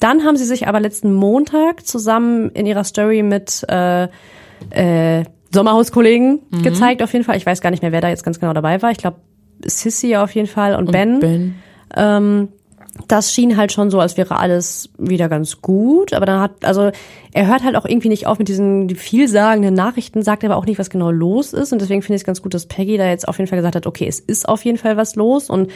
Dann 0.00 0.24
haben 0.24 0.36
sie 0.36 0.44
sich 0.44 0.66
aber 0.66 0.80
letzten 0.80 1.14
Montag 1.14 1.86
zusammen 1.86 2.50
in 2.50 2.66
ihrer 2.66 2.84
Story 2.84 3.22
mit 3.22 3.64
äh, 3.68 4.08
äh, 4.70 5.24
Sommerhauskollegen 5.52 6.40
mhm. 6.50 6.62
gezeigt, 6.62 7.00
auf 7.00 7.12
jeden 7.12 7.24
Fall. 7.24 7.36
Ich 7.36 7.46
weiß 7.46 7.60
gar 7.60 7.70
nicht 7.70 7.82
mehr, 7.82 7.92
wer 7.92 8.00
da 8.00 8.08
jetzt 8.08 8.24
ganz 8.24 8.40
genau 8.40 8.52
dabei 8.52 8.82
war. 8.82 8.90
Ich 8.90 8.98
glaube, 8.98 9.18
Sissy 9.64 10.16
auf 10.16 10.34
jeden 10.34 10.48
Fall 10.48 10.74
und, 10.74 10.86
und 10.86 10.92
Ben. 10.92 11.20
ben. 11.20 11.54
Ähm, 11.96 12.48
das 13.08 13.32
schien 13.32 13.56
halt 13.56 13.72
schon 13.72 13.90
so, 13.90 13.98
als 13.98 14.16
wäre 14.16 14.36
alles 14.36 14.88
wieder 14.98 15.28
ganz 15.28 15.60
gut. 15.60 16.12
Aber 16.12 16.26
dann 16.26 16.40
hat, 16.40 16.64
also 16.64 16.90
er 17.32 17.46
hört 17.48 17.64
halt 17.64 17.76
auch 17.76 17.84
irgendwie 17.84 18.08
nicht 18.08 18.26
auf 18.26 18.38
mit 18.38 18.48
diesen 18.48 18.88
vielsagenden 18.90 19.74
Nachrichten, 19.74 20.22
sagt 20.22 20.44
aber 20.44 20.56
auch 20.56 20.66
nicht, 20.66 20.78
was 20.78 20.90
genau 20.90 21.10
los 21.10 21.52
ist. 21.52 21.72
Und 21.72 21.80
deswegen 21.80 22.02
finde 22.02 22.16
ich 22.16 22.22
es 22.22 22.26
ganz 22.26 22.40
gut, 22.40 22.54
dass 22.54 22.66
Peggy 22.66 22.96
da 22.96 23.08
jetzt 23.08 23.26
auf 23.26 23.38
jeden 23.38 23.48
Fall 23.48 23.58
gesagt 23.58 23.74
hat, 23.74 23.86
okay, 23.86 24.06
es 24.06 24.20
ist 24.20 24.48
auf 24.48 24.64
jeden 24.64 24.78
Fall 24.78 24.96
was 24.96 25.16
los. 25.16 25.50
Und 25.50 25.70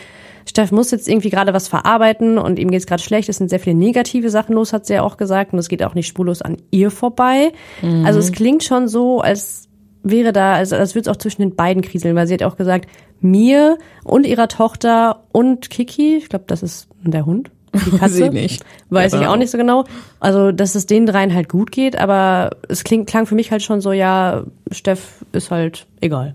Steff 0.46 0.70
muss 0.70 0.92
jetzt 0.92 1.08
irgendwie 1.08 1.30
gerade 1.30 1.52
was 1.52 1.68
verarbeiten 1.68 2.38
und 2.38 2.58
ihm 2.58 2.70
geht 2.70 2.80
es 2.80 2.86
gerade 2.86 3.02
schlecht. 3.02 3.28
Es 3.28 3.36
sind 3.36 3.50
sehr 3.50 3.60
viele 3.60 3.76
negative 3.76 4.30
Sachen 4.30 4.54
los, 4.54 4.72
hat 4.72 4.86
sie 4.86 4.94
ja 4.94 5.02
auch 5.02 5.16
gesagt. 5.16 5.52
Und 5.52 5.58
es 5.58 5.68
geht 5.68 5.82
auch 5.82 5.94
nicht 5.94 6.06
spurlos 6.06 6.40
an 6.40 6.56
ihr 6.70 6.90
vorbei. 6.90 7.52
Mhm. 7.82 8.06
Also 8.06 8.20
es 8.20 8.32
klingt 8.32 8.62
schon 8.62 8.86
so, 8.86 9.20
als 9.20 9.67
wäre 10.02 10.32
da, 10.32 10.54
also 10.54 10.76
als 10.76 10.94
würde 10.94 11.10
es 11.10 11.16
auch 11.16 11.18
zwischen 11.18 11.42
den 11.42 11.54
beiden 11.54 11.82
kriseln, 11.82 12.14
weil 12.14 12.26
sie 12.26 12.34
hat 12.34 12.42
auch 12.42 12.56
gesagt, 12.56 12.88
mir 13.20 13.78
und 14.04 14.26
ihrer 14.26 14.48
Tochter 14.48 15.24
und 15.32 15.70
Kiki, 15.70 16.16
ich 16.16 16.28
glaube, 16.28 16.44
das 16.46 16.62
ist 16.62 16.88
der 17.02 17.26
Hund, 17.26 17.50
die 17.74 17.90
Katze, 17.98 18.14
sie 18.14 18.30
nicht. 18.30 18.64
weiß 18.90 19.12
ja. 19.12 19.20
ich 19.20 19.26
auch 19.26 19.36
nicht 19.36 19.50
so 19.50 19.58
genau. 19.58 19.84
Also, 20.20 20.52
dass 20.52 20.74
es 20.74 20.86
den 20.86 21.06
dreien 21.06 21.34
halt 21.34 21.48
gut 21.48 21.70
geht, 21.70 21.98
aber 21.98 22.50
es 22.68 22.84
klingt, 22.84 23.08
klang 23.08 23.26
für 23.26 23.34
mich 23.34 23.50
halt 23.50 23.62
schon 23.62 23.80
so, 23.80 23.92
ja, 23.92 24.44
Steff 24.70 25.24
ist 25.32 25.50
halt 25.50 25.86
egal. 26.00 26.34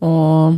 Oh. 0.00 0.54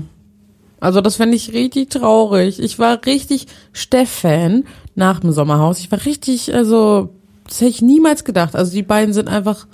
Also, 0.81 1.01
das 1.01 1.17
fände 1.17 1.35
ich 1.35 1.53
richtig 1.53 1.91
traurig. 1.91 2.61
Ich 2.63 2.79
war 2.79 3.05
richtig 3.05 3.47
Steff-Fan 3.73 4.65
nach 4.95 5.21
dem 5.21 5.33
Sommerhaus. 5.33 5.81
Ich 5.81 5.91
war 5.91 6.05
richtig, 6.05 6.55
also, 6.55 7.11
das 7.47 7.61
hätte 7.61 7.71
ich 7.71 7.83
niemals 7.83 8.25
gedacht. 8.25 8.55
Also, 8.55 8.73
die 8.73 8.83
beiden 8.83 9.13
sind 9.13 9.29
einfach, 9.29 9.67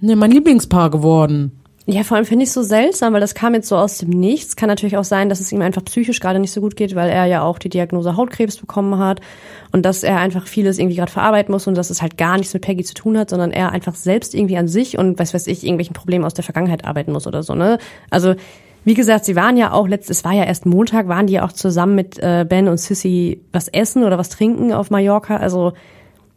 ne, 0.00 0.14
mein 0.14 0.30
Lieblingspaar 0.30 0.90
geworden. 0.90 1.52
Ja, 1.90 2.04
vor 2.04 2.18
allem 2.18 2.26
finde 2.26 2.42
ich 2.42 2.50
es 2.50 2.54
so 2.54 2.62
seltsam, 2.62 3.14
weil 3.14 3.22
das 3.22 3.34
kam 3.34 3.54
jetzt 3.54 3.66
so 3.66 3.74
aus 3.74 3.96
dem 3.96 4.10
Nichts. 4.10 4.56
Kann 4.56 4.68
natürlich 4.68 4.98
auch 4.98 5.04
sein, 5.04 5.30
dass 5.30 5.40
es 5.40 5.50
ihm 5.52 5.62
einfach 5.62 5.82
psychisch 5.86 6.20
gerade 6.20 6.38
nicht 6.38 6.52
so 6.52 6.60
gut 6.60 6.76
geht, 6.76 6.94
weil 6.94 7.08
er 7.08 7.24
ja 7.24 7.42
auch 7.42 7.58
die 7.58 7.70
Diagnose 7.70 8.14
Hautkrebs 8.14 8.58
bekommen 8.58 8.98
hat 8.98 9.22
und 9.72 9.86
dass 9.86 10.02
er 10.02 10.18
einfach 10.18 10.46
vieles 10.46 10.78
irgendwie 10.78 10.96
gerade 10.96 11.10
verarbeiten 11.10 11.50
muss 11.50 11.66
und 11.66 11.78
dass 11.78 11.88
es 11.88 12.02
halt 12.02 12.18
gar 12.18 12.36
nichts 12.36 12.52
mit 12.52 12.62
Peggy 12.62 12.84
zu 12.84 12.92
tun 12.92 13.16
hat, 13.16 13.30
sondern 13.30 13.52
er 13.52 13.72
einfach 13.72 13.94
selbst 13.94 14.34
irgendwie 14.34 14.58
an 14.58 14.68
sich 14.68 14.98
und 14.98 15.18
was 15.18 15.32
weiß 15.32 15.46
ich, 15.46 15.64
irgendwelchen 15.64 15.94
Problemen 15.94 16.26
aus 16.26 16.34
der 16.34 16.44
Vergangenheit 16.44 16.84
arbeiten 16.84 17.10
muss 17.10 17.26
oder 17.26 17.42
so, 17.42 17.54
ne? 17.54 17.78
Also, 18.10 18.34
wie 18.84 18.92
gesagt, 18.92 19.24
sie 19.24 19.34
waren 19.34 19.56
ja 19.56 19.72
auch 19.72 19.88
letztes, 19.88 20.18
es 20.18 20.24
war 20.26 20.34
ja 20.34 20.44
erst 20.44 20.66
Montag, 20.66 21.08
waren 21.08 21.26
die 21.26 21.34
ja 21.34 21.46
auch 21.46 21.52
zusammen 21.52 21.94
mit 21.94 22.18
äh, 22.18 22.44
Ben 22.46 22.68
und 22.68 22.76
Sissy 22.76 23.40
was 23.50 23.66
essen 23.68 24.04
oder 24.04 24.18
was 24.18 24.28
trinken 24.28 24.74
auf 24.74 24.90
Mallorca. 24.90 25.38
Also 25.38 25.72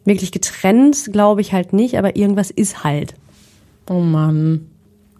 wirklich 0.05 0.31
getrennt, 0.31 1.09
glaube 1.11 1.41
ich 1.41 1.51
halt 1.51 1.73
nicht, 1.73 1.97
aber 1.97 2.15
irgendwas 2.15 2.51
ist 2.51 2.85
halt. 2.85 3.15
Oh 3.89 3.99
Mann. 3.99 4.70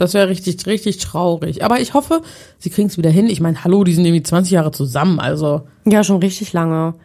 Das 0.01 0.15
wäre 0.15 0.29
richtig, 0.29 0.65
richtig 0.65 0.97
traurig. 0.97 1.63
Aber 1.63 1.79
ich 1.79 1.93
hoffe, 1.93 2.23
sie 2.57 2.71
kriegen 2.71 2.87
es 2.87 2.97
wieder 2.97 3.11
hin. 3.11 3.27
Ich 3.27 3.39
meine, 3.39 3.63
hallo, 3.63 3.83
die 3.83 3.93
sind 3.93 4.03
irgendwie 4.03 4.23
20 4.23 4.51
Jahre 4.51 4.71
zusammen, 4.71 5.19
also. 5.19 5.61
Ja, 5.85 6.03
schon 6.03 6.17
richtig 6.17 6.53
lange. 6.53 6.95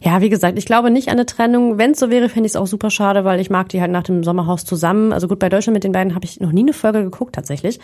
Ja, 0.00 0.20
wie 0.20 0.28
gesagt, 0.28 0.56
ich 0.56 0.64
glaube 0.64 0.92
nicht 0.92 1.08
an 1.08 1.14
eine 1.14 1.26
Trennung. 1.26 1.76
Wenn 1.76 1.90
es 1.90 1.98
so 1.98 2.08
wäre, 2.08 2.28
fände 2.28 2.46
ich 2.46 2.52
es 2.52 2.56
auch 2.56 2.68
super 2.68 2.88
schade, 2.88 3.24
weil 3.24 3.40
ich 3.40 3.50
mag 3.50 3.68
die 3.70 3.80
halt 3.80 3.90
nach 3.90 4.04
dem 4.04 4.22
Sommerhaus 4.22 4.64
zusammen. 4.64 5.12
Also 5.12 5.26
gut, 5.26 5.40
bei 5.40 5.48
Deutschland 5.48 5.74
mit 5.74 5.82
den 5.82 5.90
beiden 5.90 6.14
habe 6.14 6.24
ich 6.24 6.38
noch 6.38 6.52
nie 6.52 6.60
eine 6.60 6.72
Folge 6.72 7.02
geguckt 7.02 7.34
tatsächlich. 7.34 7.80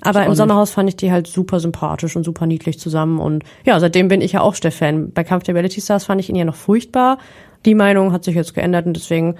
Aber 0.00 0.24
im 0.24 0.34
Sommerhaus 0.34 0.70
fand 0.70 0.88
ich 0.88 0.96
die 0.96 1.12
halt 1.12 1.26
super 1.26 1.60
sympathisch 1.60 2.16
und 2.16 2.24
super 2.24 2.46
niedlich 2.46 2.80
zusammen. 2.80 3.18
Und 3.18 3.44
ja, 3.66 3.78
seitdem 3.78 4.08
bin 4.08 4.22
ich 4.22 4.32
ja 4.32 4.40
auch 4.40 4.54
Steff-Fan. 4.54 5.12
Bei 5.12 5.24
Kampf 5.24 5.44
der 5.44 5.54
Reality 5.54 5.82
Stars 5.82 6.06
fand 6.06 6.22
ich 6.22 6.30
ihn 6.30 6.36
ja 6.36 6.46
noch 6.46 6.56
furchtbar. 6.56 7.18
Die 7.66 7.74
Meinung 7.74 8.12
hat 8.12 8.24
sich 8.24 8.34
jetzt 8.34 8.54
geändert 8.54 8.86
und 8.86 8.96
deswegen 8.96 9.34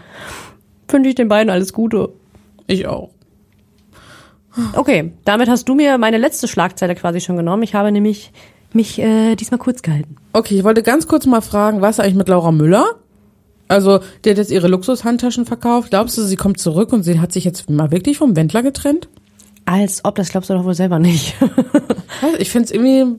wünsche 0.87 1.09
ich 1.09 1.15
den 1.15 1.29
beiden 1.29 1.49
alles 1.49 1.73
Gute. 1.73 2.11
Ich 2.67 2.87
auch. 2.87 3.16
Okay, 4.75 5.13
damit 5.25 5.49
hast 5.49 5.69
du 5.69 5.75
mir 5.75 5.99
meine 5.99 6.19
letzte 6.19 6.49
Schlagzeile 6.49 6.95
quasi 6.95 7.21
schon 7.21 7.37
genommen. 7.37 7.63
Ich 7.63 7.75
habe 7.75 7.93
nämlich 7.93 8.33
mich 8.73 8.99
äh, 8.99 9.35
diesmal 9.37 9.59
kurz 9.59 9.83
gehalten. 9.83 10.17
Okay, 10.33 10.57
ich 10.59 10.65
wollte 10.65 10.83
ganz 10.83 11.09
kurz 11.09 11.27
mal 11.27 11.41
fragen, 11.41 11.81
was 11.81 12.01
eigentlich 12.01 12.15
mit 12.15 12.29
Laura 12.29 12.53
Müller? 12.53 12.85
Also, 13.69 14.01
die 14.25 14.31
hat 14.31 14.39
jetzt 14.39 14.53
ihre 14.53 14.69
Luxushandtaschen 14.69 15.45
verkauft. 15.45 15.91
Glaubst 15.91 16.17
du, 16.17 16.23
sie 16.23 16.37
kommt 16.37 16.61
zurück 16.61 16.93
und 16.93 17.03
sie 17.03 17.19
hat 17.19 17.33
sich 17.33 17.45
jetzt 17.45 17.69
mal 17.69 17.91
wirklich 17.91 18.19
vom 18.19 18.37
Wendler 18.37 18.63
getrennt? 18.63 19.09
Als 19.65 20.05
ob, 20.05 20.15
das 20.15 20.29
glaubst 20.29 20.51
du 20.51 20.55
doch 20.55 20.65
wohl 20.65 20.75
selber 20.75 21.01
nicht. 21.01 21.35
ich 22.39 22.51
finde 22.51 22.67
es 22.67 22.71
irgendwie 22.71 23.17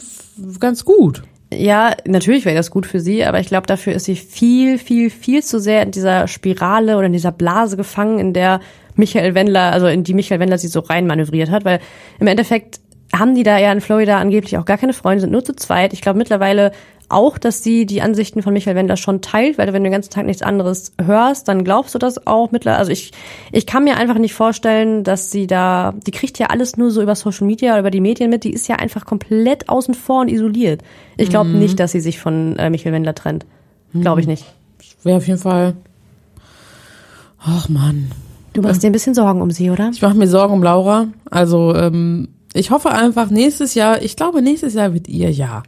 ganz 0.60 0.86
gut. 0.86 1.24
Ja, 1.54 1.96
natürlich 2.06 2.46
wäre 2.46 2.56
das 2.56 2.72
gut 2.72 2.86
für 2.86 3.00
sie, 3.00 3.24
aber 3.26 3.40
ich 3.40 3.48
glaube, 3.48 3.68
dafür 3.68 3.94
ist 3.94 4.06
sie 4.06 4.16
viel, 4.16 4.78
viel, 4.78 5.10
viel 5.10 5.44
zu 5.44 5.60
sehr 5.60 5.82
in 5.84 5.92
dieser 5.92 6.28
Spirale 6.28 6.98
oder 6.98 7.08
in 7.08 7.14
dieser 7.14 7.32
Blase 7.32 7.78
gefangen, 7.78 8.20
in 8.20 8.34
der 8.34 8.60
Michael 8.98 9.36
Wendler, 9.36 9.72
also 9.72 9.88
in 9.88 10.04
die 10.04 10.14
Michael 10.14 10.40
Wendler 10.40 10.58
sie 10.58 10.68
so 10.68 10.82
rein 10.82 11.08
manövriert 11.08 11.50
hat, 11.50 11.66
weil 11.66 11.80
im 12.20 12.28
Endeffekt 12.28 12.80
haben 13.16 13.36
die 13.36 13.44
da 13.44 13.58
ja 13.58 13.72
in 13.72 13.82
Florida 13.82 14.20
angeblich 14.20 14.58
auch 14.58 14.66
gar 14.66 14.78
keine 14.78 14.94
Freunde, 14.94 15.22
sind 15.22 15.32
nur 15.32 15.44
zu 15.44 15.56
zweit. 15.56 15.94
Ich 15.94 16.02
glaube 16.02 16.18
mittlerweile 16.18 16.72
auch, 17.10 17.38
dass 17.38 17.64
sie 17.64 17.86
die 17.86 18.02
Ansichten 18.02 18.42
von 18.42 18.52
Michael 18.52 18.76
Wendler 18.76 18.98
schon 18.98 19.22
teilt, 19.22 19.58
weil 19.58 19.68
wenn 19.68 19.82
du 19.82 19.90
den 19.90 19.94
ganzen 19.94 20.10
Tag 20.10 20.26
nichts 20.26 20.42
anderes 20.42 20.92
hörst, 21.02 21.48
dann 21.48 21.64
glaubst 21.64 21.96
du 21.96 22.00
das 22.00 22.28
auch 22.28 22.52
mittlerweile. 22.52 22.80
Also 22.80 22.92
ich, 22.92 23.12
ich 23.54 23.66
kann 23.66 23.86
mir 23.86 23.96
einfach 23.96 24.18
nicht 24.18 24.34
vorstellen, 24.34 25.06
dass 25.06 25.32
sie 25.32 25.48
da, 25.48 25.94
die 26.06 26.12
kriegt 26.12 26.38
ja 26.38 26.48
alles 26.48 26.76
nur 26.76 26.92
so 26.92 27.02
über 27.02 27.16
Social 27.16 27.48
Media 27.48 27.72
oder 27.72 27.80
über 27.80 27.92
die 27.92 28.02
Medien 28.02 28.30
mit, 28.30 28.44
die 28.44 28.52
ist 28.52 28.68
ja 28.68 28.76
einfach 28.76 29.06
komplett 29.06 29.70
außen 29.70 29.94
vor 29.94 30.22
und 30.22 30.28
isoliert. 30.28 30.82
Ich 31.16 31.30
glaube 31.30 31.50
mhm. 31.50 31.60
nicht, 31.60 31.80
dass 31.80 31.94
sie 31.94 32.02
sich 32.02 32.20
von 32.20 32.58
äh, 32.58 32.70
Michael 32.70 32.92
Wendler 32.92 33.16
trennt. 33.16 33.46
Glaube 33.94 34.20
ich 34.20 34.28
nicht. 34.28 34.46
Wäre 35.04 35.18
auf 35.18 35.28
jeden 35.28 35.40
Fall. 35.40 35.76
Ach 37.40 37.70
man, 37.70 38.12
Du 38.58 38.64
machst 38.64 38.82
dir 38.82 38.88
ein 38.88 38.92
bisschen 38.92 39.14
Sorgen 39.14 39.44
um 39.44 39.52
sie, 39.52 39.70
oder? 39.70 39.92
Ich 39.94 40.02
mache 40.02 40.16
mir 40.16 40.28
Sorgen 40.28 40.52
um 40.52 40.64
Laura. 40.64 41.10
Also 41.30 41.76
ähm, 41.76 42.30
ich 42.54 42.72
hoffe 42.72 42.90
einfach 42.90 43.30
nächstes 43.30 43.76
Jahr, 43.76 44.02
ich 44.02 44.16
glaube 44.16 44.42
nächstes 44.42 44.74
Jahr 44.74 44.96
wird 44.96 45.08
ihr 45.08 45.30
ja. 45.30 45.62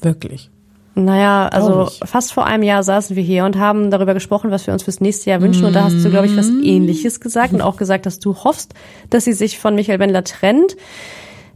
Wirklich. 0.00 0.48
Naja, 0.94 1.48
also 1.48 1.88
fast 2.04 2.32
vor 2.32 2.46
einem 2.46 2.62
Jahr 2.62 2.84
saßen 2.84 3.16
wir 3.16 3.22
hier 3.24 3.44
und 3.46 3.58
haben 3.58 3.90
darüber 3.90 4.14
gesprochen, 4.14 4.52
was 4.52 4.64
wir 4.68 4.72
uns 4.72 4.84
fürs 4.84 5.00
nächste 5.00 5.30
Jahr 5.30 5.40
wünschen. 5.40 5.64
Und 5.64 5.72
da 5.72 5.82
hast 5.82 6.04
du, 6.04 6.08
glaube 6.08 6.26
ich, 6.26 6.36
was 6.36 6.48
mm. 6.48 6.62
ähnliches 6.62 7.18
gesagt 7.18 7.52
und 7.52 7.62
auch 7.62 7.78
gesagt, 7.78 8.06
dass 8.06 8.20
du 8.20 8.36
hoffst, 8.36 8.74
dass 9.10 9.24
sie 9.24 9.32
sich 9.32 9.58
von 9.58 9.74
Michael 9.74 9.98
Wendler 9.98 10.22
trennt. 10.22 10.76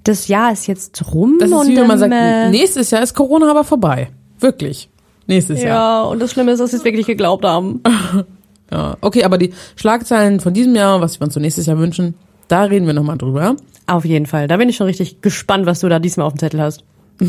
Das 0.02 0.26
Jahr 0.26 0.52
ist 0.52 0.66
jetzt 0.66 1.14
rum. 1.14 1.36
Das 1.38 1.52
ist 1.52 1.68
wie 1.68 1.76
wenn 1.76 1.86
man 1.86 2.00
sagt, 2.00 2.12
äh, 2.12 2.50
nächstes 2.50 2.90
Jahr 2.90 3.04
ist 3.04 3.14
Corona 3.14 3.48
aber 3.48 3.62
vorbei. 3.62 4.08
Wirklich. 4.40 4.90
Nächstes 5.28 5.62
ja, 5.62 5.68
Jahr. 5.68 6.02
Ja, 6.02 6.10
und 6.10 6.20
das 6.20 6.32
Schlimme 6.32 6.50
ist, 6.50 6.58
dass 6.58 6.72
sie 6.72 6.78
es 6.78 6.84
wirklich 6.84 7.06
geglaubt 7.06 7.44
haben. 7.44 7.80
Ja, 8.70 8.96
okay, 9.00 9.24
aber 9.24 9.38
die 9.38 9.52
Schlagzeilen 9.76 10.40
von 10.40 10.54
diesem 10.54 10.74
Jahr, 10.74 11.00
was 11.00 11.20
wir 11.20 11.24
uns 11.24 11.34
so 11.34 11.40
nächstes 11.40 11.66
Jahr 11.66 11.78
wünschen, 11.78 12.14
da 12.48 12.64
reden 12.64 12.86
wir 12.86 12.94
nochmal 12.94 13.18
drüber. 13.18 13.56
Auf 13.86 14.04
jeden 14.04 14.26
Fall. 14.26 14.48
Da 14.48 14.56
bin 14.56 14.68
ich 14.68 14.76
schon 14.76 14.86
richtig 14.86 15.20
gespannt, 15.20 15.66
was 15.66 15.80
du 15.80 15.88
da 15.88 15.98
diesmal 15.98 16.26
auf 16.26 16.34
dem 16.34 16.38
Zettel 16.38 16.60
hast. 16.60 16.84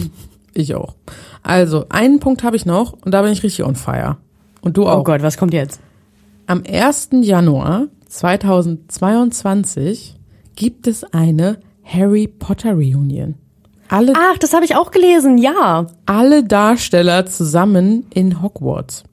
Ich 0.54 0.75
auch. 0.75 0.95
Also, 1.43 1.86
einen 1.88 2.19
Punkt 2.19 2.43
habe 2.43 2.58
ich 2.58 2.65
noch 2.65 2.91
und 3.06 3.13
da 3.13 3.21
bin 3.21 3.32
ich 3.32 3.41
richtig 3.41 3.63
on 3.63 3.75
fire. 3.75 4.17
Und 4.60 4.75
du 4.75 4.84
oh 4.84 4.88
auch. 4.88 4.99
Oh 4.99 5.04
Gott, 5.04 5.21
was 5.21 5.38
kommt 5.38 5.54
jetzt? 5.54 5.80
Am 6.45 6.62
1. 6.69 7.12
Januar 7.21 7.88
2022 8.10 10.17
gibt 10.58 10.88
es 10.88 11.06
eine 11.06 11.60
Harry 11.86 12.27
Potter 12.27 12.73
Reunion. 12.73 13.36
Alle, 13.88 14.12
Ach, 14.15 14.38
das 14.38 14.54
habe 14.54 14.65
ich 14.65 14.75
auch 14.75 14.91
gelesen, 14.91 15.38
ja. 15.38 15.88
Alle 16.06 16.43
Darsteller 16.43 17.25
zusammen 17.25 18.06
in 18.13 18.41
Hogwarts. 18.41 19.06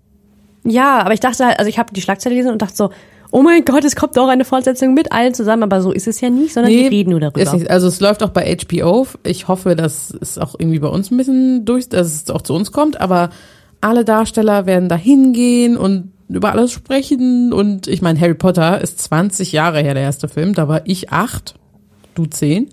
Ja, 0.71 1.01
aber 1.01 1.15
ich 1.15 1.21
dachte 1.21 1.47
halt, 1.47 1.59
also 1.59 1.69
ich 1.69 1.79
habe 1.79 1.93
die 1.93 2.01
Schlagzeile 2.01 2.35
gelesen 2.35 2.53
und 2.53 2.63
dachte 2.63 2.77
so, 2.77 2.91
oh 3.31 3.43
mein 3.43 3.65
Gott, 3.65 3.85
es 3.85 3.97
kommt 3.97 4.17
doch 4.17 4.29
eine 4.29 4.45
Fortsetzung 4.45 4.95
mit 4.95 5.13
allen 5.13 5.35
zusammen, 5.35 5.63
aber 5.63 5.81
so 5.83 5.93
ist 5.93 6.09
es 6.09 6.21
ja 6.21 6.31
nicht, 6.31 6.55
sondern 6.55 6.73
nee, 6.73 6.89
die 6.89 6.97
reden 6.97 7.11
nur 7.11 7.21
darüber. 7.21 7.41
Also 7.69 7.89
es 7.89 8.01
läuft 8.01 8.23
auch 8.23 8.31
bei 8.31 8.57
HBO. 8.57 9.07
Ich 9.25 9.49
hoffe, 9.49 9.77
dass 9.77 10.11
es 10.11 10.39
auch 10.39 10.55
irgendwie 10.59 10.79
bei 10.79 10.89
uns 10.89 11.11
ein 11.11 11.17
bisschen 11.17 11.65
durch, 11.65 11.89
dass 11.89 12.07
es 12.07 12.31
auch 12.31 12.43
zu 12.43 12.55
uns 12.55 12.73
kommt, 12.73 13.01
aber 13.01 13.31
alle 13.81 14.05
Darsteller 14.05 14.67
werden 14.67 14.89
da 14.89 14.97
hingehen 14.97 15.77
und 15.77 16.13
über 16.29 16.53
alles 16.53 16.73
sprechen 16.73 17.53
und 17.53 17.87
ich 17.87 18.03
meine, 18.03 18.21
Harry 18.21 18.35
Potter 18.35 18.81
ist 18.81 19.01
20 19.01 19.53
Jahre 19.53 19.81
her, 19.81 19.95
der 19.95 20.03
erste 20.03 20.29
Film, 20.29 20.55
da 20.55 20.69
war 20.69 20.83
ich 20.85 21.11
acht, 21.11 21.55
du 22.15 22.27
zehn. 22.27 22.69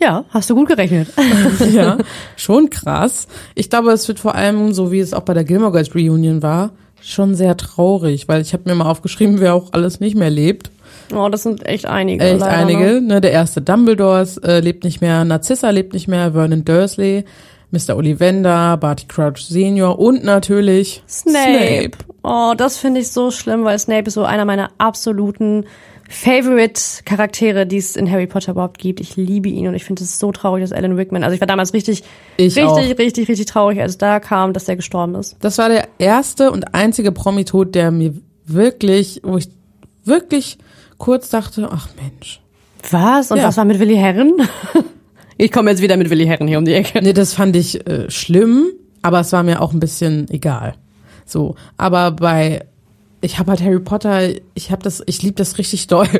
Ja, 0.00 0.24
hast 0.30 0.48
du 0.48 0.54
gut 0.54 0.68
gerechnet. 0.68 1.08
ja, 1.72 1.98
schon 2.36 2.70
krass. 2.70 3.26
Ich 3.54 3.68
glaube, 3.68 3.90
es 3.92 4.08
wird 4.08 4.18
vor 4.18 4.34
allem, 4.34 4.72
so 4.72 4.92
wie 4.92 5.00
es 5.00 5.12
auch 5.12 5.22
bei 5.22 5.34
der 5.34 5.44
Gilmore 5.44 5.72
Girls 5.72 5.94
Reunion 5.94 6.42
war, 6.42 6.70
schon 7.02 7.34
sehr 7.34 7.56
traurig, 7.56 8.28
weil 8.28 8.40
ich 8.40 8.52
habe 8.52 8.64
mir 8.66 8.74
mal 8.74 8.90
aufgeschrieben, 8.90 9.40
wer 9.40 9.54
auch 9.54 9.72
alles 9.72 10.00
nicht 10.00 10.16
mehr 10.16 10.30
lebt. 10.30 10.70
Oh, 11.14 11.28
das 11.28 11.42
sind 11.42 11.66
echt 11.66 11.86
einige. 11.86 12.24
Echt 12.24 12.42
einige. 12.42 13.00
Ne? 13.00 13.20
Der 13.20 13.32
erste 13.32 13.60
Dumbledore 13.60 14.26
äh, 14.42 14.60
lebt 14.60 14.84
nicht 14.84 15.00
mehr, 15.00 15.24
Narcissa 15.24 15.70
lebt 15.70 15.92
nicht 15.92 16.08
mehr, 16.08 16.32
Vernon 16.32 16.64
Dursley, 16.64 17.24
Mr. 17.70 17.96
Ollivander, 17.96 18.76
Barty 18.76 19.06
Crouch 19.06 19.38
Senior 19.38 19.98
und 19.98 20.24
natürlich 20.24 21.02
Snape. 21.08 21.92
Oh, 22.22 22.54
das 22.56 22.76
finde 22.76 23.00
ich 23.00 23.10
so 23.10 23.30
schlimm, 23.30 23.64
weil 23.64 23.78
Snape 23.78 24.08
ist 24.08 24.14
so 24.14 24.24
einer 24.24 24.44
meiner 24.44 24.70
absoluten 24.78 25.64
Favorite-Charaktere, 26.10 27.66
die 27.66 27.76
es 27.78 27.96
in 27.96 28.10
Harry 28.10 28.26
Potter 28.26 28.52
überhaupt 28.52 28.78
gibt. 28.78 29.00
Ich 29.00 29.16
liebe 29.16 29.48
ihn 29.48 29.68
und 29.68 29.74
ich 29.74 29.84
finde 29.84 30.02
es 30.04 30.18
so 30.18 30.32
traurig, 30.32 30.62
dass 30.62 30.72
Alan 30.72 30.92
Rickman, 30.92 31.22
also 31.24 31.34
ich 31.34 31.40
war 31.40 31.46
damals 31.46 31.72
richtig, 31.72 32.02
Ich 32.36 32.56
richtig, 32.56 32.64
auch. 32.64 32.76
richtig, 32.98 33.28
richtig 33.28 33.46
traurig, 33.46 33.80
als 33.80 33.98
da 33.98 34.20
kam, 34.20 34.52
dass 34.52 34.64
der 34.64 34.76
gestorben 34.76 35.14
ist. 35.14 35.36
Das 35.40 35.58
war 35.58 35.68
der 35.68 35.88
erste 35.98 36.50
und 36.50 36.74
einzige 36.74 37.12
Promi-Tod, 37.12 37.74
der 37.74 37.90
mir 37.90 38.14
wirklich, 38.46 39.20
wo 39.24 39.36
ich 39.38 39.48
wirklich 40.04 40.58
kurz 40.98 41.30
dachte, 41.30 41.68
ach 41.72 41.88
Mensch. 42.00 42.40
Was? 42.90 43.30
Und 43.30 43.38
Ja. 43.38 43.44
was 43.44 43.56
war 43.56 43.64
mit 43.64 43.78
Willi 43.78 43.96
Herren? 43.96 44.32
ich 45.36 45.52
komme 45.52 45.70
jetzt 45.70 45.82
wieder 45.82 45.96
mit 45.96 46.10
Willi 46.10 46.26
Herren 46.26 46.48
hier 46.48 46.58
um 46.58 46.64
die 46.64 46.74
Ecke. 46.74 47.00
Nee, 47.02 47.12
das 47.12 47.34
fand 47.34 47.54
ich 47.56 47.86
äh, 47.86 48.10
schlimm, 48.10 48.66
aber 49.02 49.20
es 49.20 49.32
war 49.32 49.42
mir 49.42 49.60
auch 49.62 49.72
ein 49.72 49.80
bisschen 49.80 50.28
egal. 50.30 50.74
So, 51.24 51.54
aber 51.76 52.10
bei 52.10 52.64
ich 53.20 53.38
habe 53.38 53.50
halt 53.50 53.62
Harry 53.62 53.80
Potter, 53.80 54.30
ich 54.54 54.70
habe 54.70 54.82
das, 54.82 55.02
ich 55.06 55.22
liebe 55.22 55.36
das 55.36 55.58
richtig 55.58 55.86
doll. 55.86 56.08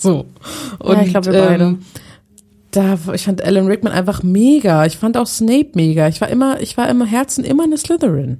So. 0.00 0.24
Und, 0.78 0.96
Ja, 0.96 1.02
ich 1.02 1.10
glaub, 1.10 1.26
wir 1.26 1.32
beide. 1.32 1.64
Ähm, 1.64 1.80
da, 2.70 2.96
ich 3.12 3.24
fand 3.24 3.44
Alan 3.44 3.66
Rickman 3.66 3.92
einfach 3.92 4.22
mega. 4.22 4.86
Ich 4.86 4.96
fand 4.96 5.18
auch 5.18 5.26
Snape 5.26 5.72
mega. 5.74 6.08
Ich 6.08 6.22
war 6.22 6.28
immer, 6.28 6.58
ich 6.62 6.78
war 6.78 6.88
im 6.88 7.04
Herzen 7.04 7.44
immer 7.44 7.64
eine 7.64 7.76
Slytherin. 7.76 8.38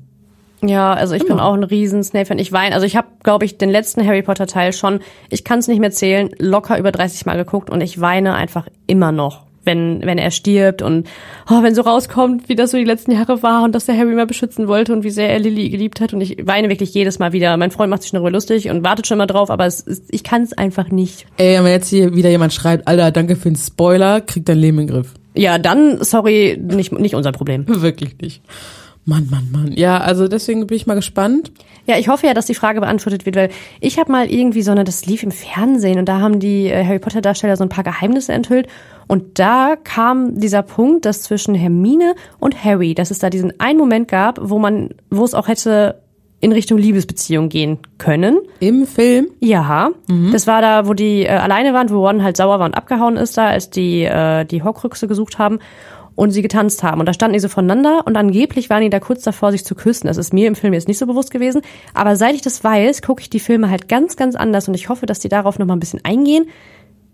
Ja, 0.63 0.93
also 0.93 1.15
ich 1.15 1.23
bin 1.23 1.33
Immer. 1.33 1.45
auch 1.45 1.55
ein 1.55 1.65
riesen 1.65 2.05
Snape-Fan. 2.05 2.39
Ich 2.39 2.53
weine, 2.53 2.75
also 2.75 2.87
ich 2.87 2.97
habe, 2.97 3.09
glaube 3.23 3.45
ich, 3.45 3.57
den 3.57 3.71
letzten 3.71 4.07
Harry 4.07 4.23
Potter 4.23 4.47
Teil 4.47 4.73
schon, 4.73 5.01
ich 5.31 5.45
kann 5.45 5.59
es 5.59 5.69
nicht 5.69 5.81
mehr 5.81 5.91
zählen, 5.91 6.31
locker 6.39 6.79
über 6.79 6.93
30 6.93 7.25
Mal 7.27 7.37
geguckt 7.37 7.71
und 7.71 7.81
ich 7.81 8.01
weine 8.01 8.35
einfach 8.35 8.67
immer 8.87 9.11
noch, 9.11 9.47
wenn 9.65 10.01
wenn 10.05 10.19
er 10.19 10.31
stirbt 10.31 10.83
und 10.83 11.07
oh, 11.51 11.63
wenn 11.63 11.75
so 11.75 11.83
rauskommt, 11.83 12.49
wie 12.49 12.55
das 12.55 12.71
so 12.71 12.79
die 12.79 12.85
letzten 12.85 13.13
Jahre 13.13 13.43
war 13.43 13.63
und 13.63 13.75
dass 13.75 13.87
der 13.87 13.97
Harry 13.97 14.15
mal 14.15 14.27
beschützen 14.27 14.69
wollte 14.69 14.93
und 14.93 15.05
wie 15.05 15.11
sehr 15.11 15.31
er 15.31 15.39
Lily 15.39 15.69
geliebt 15.69 16.01
hat 16.01 16.15
und 16.15 16.21
ich 16.21 16.47
weine 16.47 16.69
wirklich 16.69 16.95
jedes 16.95 17.19
Mal 17.19 17.33
wieder. 17.33 17.57
Mein 17.57 17.71
Freund 17.71 17.91
macht 17.91 18.03
sich 18.03 18.11
schon 18.11 18.19
darüber 18.19 18.31
lustig 18.31 18.71
und 18.71 18.85
wartet 18.85 19.07
schon 19.07 19.19
mal 19.19 19.27
drauf, 19.27 19.51
aber 19.51 19.67
es 19.67 19.81
ist, 19.81 20.05
ich 20.11 20.25
kann 20.25 20.43
es 20.43 20.53
einfach 20.53 20.91
nicht. 20.91 21.27
Ey, 21.37 21.57
wenn 21.63 21.67
jetzt 21.67 21.89
hier 21.89 22.15
wieder 22.15 22.31
jemand 22.31 22.53
schreibt, 22.53 22.89
Alter, 22.89 23.11
danke 23.11 23.37
für 23.37 23.51
den 23.51 23.57
Spoiler, 23.57 24.21
kriegt 24.21 24.49
dein 24.49 24.59
Leben 24.59 24.79
in 24.79 24.87
den 24.87 24.95
Griff. 24.95 25.15
Ja, 25.35 25.59
dann 25.59 26.03
sorry, 26.03 26.59
nicht 26.61 26.93
nicht 26.93 27.15
unser 27.15 27.33
Problem. 27.33 27.65
Wirklich 27.69 28.17
nicht. 28.21 28.43
Mann, 29.05 29.29
Mann, 29.31 29.49
Mann. 29.51 29.73
Ja, 29.73 29.99
also 29.99 30.29
deswegen 30.29 30.67
bin 30.67 30.77
ich 30.77 30.87
mal 30.87 30.95
gespannt. 30.95 31.53
Ja, 31.87 31.99
ich 31.99 32.09
hoffe 32.09 32.27
ja, 32.27 32.35
dass 32.35 32.47
die 32.47 32.55
Frage 32.55 32.81
beantwortet 32.81 33.27
wird, 33.27 33.35
weil 33.35 33.51
ich 33.81 33.99
habe 33.99 34.13
mal 34.13 34.31
irgendwie 34.31 34.63
so 34.63 34.71
eine, 34.71 34.85
das 34.85 35.07
lief 35.07 35.23
im 35.23 35.31
Fernsehen 35.31 35.99
und 35.99 36.09
da 36.09 36.21
haben 36.21 36.39
die 36.39 36.67
äh, 36.67 36.85
Harry 36.85 36.99
Potter 36.99 37.21
Darsteller 37.21 37.57
so 37.57 37.65
ein 37.65 37.71
paar 37.71 37.85
Geheimnisse 37.85 38.33
enthüllt 38.33 38.69
und 39.09 39.39
da 39.39 39.75
kam 39.83 40.39
dieser 40.39 40.63
Punkt, 40.63 41.05
dass 41.05 41.23
zwischen 41.23 41.55
Hermine 41.55 42.15
und 42.39 42.63
Harry, 42.63 42.95
dass 42.95 43.11
es 43.11 43.19
da 43.19 43.31
diesen 43.31 43.59
einen 43.59 43.79
Moment 43.79 44.07
gab, 44.07 44.39
wo 44.41 44.59
man, 44.59 44.91
wo 45.11 45.25
es 45.25 45.35
auch 45.35 45.49
hätte 45.49 46.01
in 46.41 46.53
Richtung 46.53 46.79
Liebesbeziehung 46.79 47.49
gehen 47.49 47.79
können. 47.99 48.39
Im 48.61 48.87
Film 48.87 49.29
Ja, 49.41 49.91
das 50.33 50.47
war 50.47 50.63
da, 50.63 50.87
wo 50.87 50.95
die 50.95 51.25
äh, 51.25 51.29
alleine 51.29 51.75
waren, 51.75 51.91
wo 51.91 52.07
Ron 52.07 52.23
halt 52.23 52.37
sauer 52.37 52.59
war 52.61 52.67
und 52.67 52.75
abgehauen 52.75 53.17
ist 53.17 53.37
da, 53.37 53.49
als 53.49 53.71
die 53.71 54.05
äh, 54.05 54.45
die 54.45 54.63
Horcruxe 54.63 55.09
gesucht 55.09 55.39
haben 55.39 55.59
und 56.21 56.33
sie 56.33 56.43
getanzt 56.43 56.83
haben. 56.83 57.01
Und 57.01 57.07
da 57.07 57.15
standen 57.15 57.33
die 57.33 57.41
so 57.41 57.49
voneinander 57.49 58.07
und 58.07 58.15
angeblich 58.15 58.69
waren 58.69 58.83
die 58.83 58.91
da 58.91 59.01
kurz 59.01 59.23
davor, 59.23 59.53
sich 59.53 59.65
zu 59.65 59.75
küssen. 59.75 60.07
Das 60.07 60.19
ist 60.19 60.35
mir 60.35 60.49
im 60.49 60.55
Film 60.55 60.75
jetzt 60.75 60.87
nicht 60.87 60.99
so 60.99 61.07
bewusst 61.07 61.31
gewesen. 61.31 61.63
Aber 61.95 62.15
seit 62.15 62.35
ich 62.35 62.43
das 62.43 62.63
weiß, 62.63 63.01
gucke 63.01 63.23
ich 63.23 63.31
die 63.31 63.41
Filme 63.41 63.71
halt 63.71 63.89
ganz, 63.89 64.17
ganz 64.17 64.37
anders 64.37 64.69
und 64.69 64.75
ich 64.75 64.91
hoffe, 64.91 65.07
dass 65.07 65.21
die 65.21 65.31
darauf 65.31 65.59
nochmal 65.59 65.79
ein 65.79 65.81
bisschen 65.81 66.05
eingehen. 66.05 66.45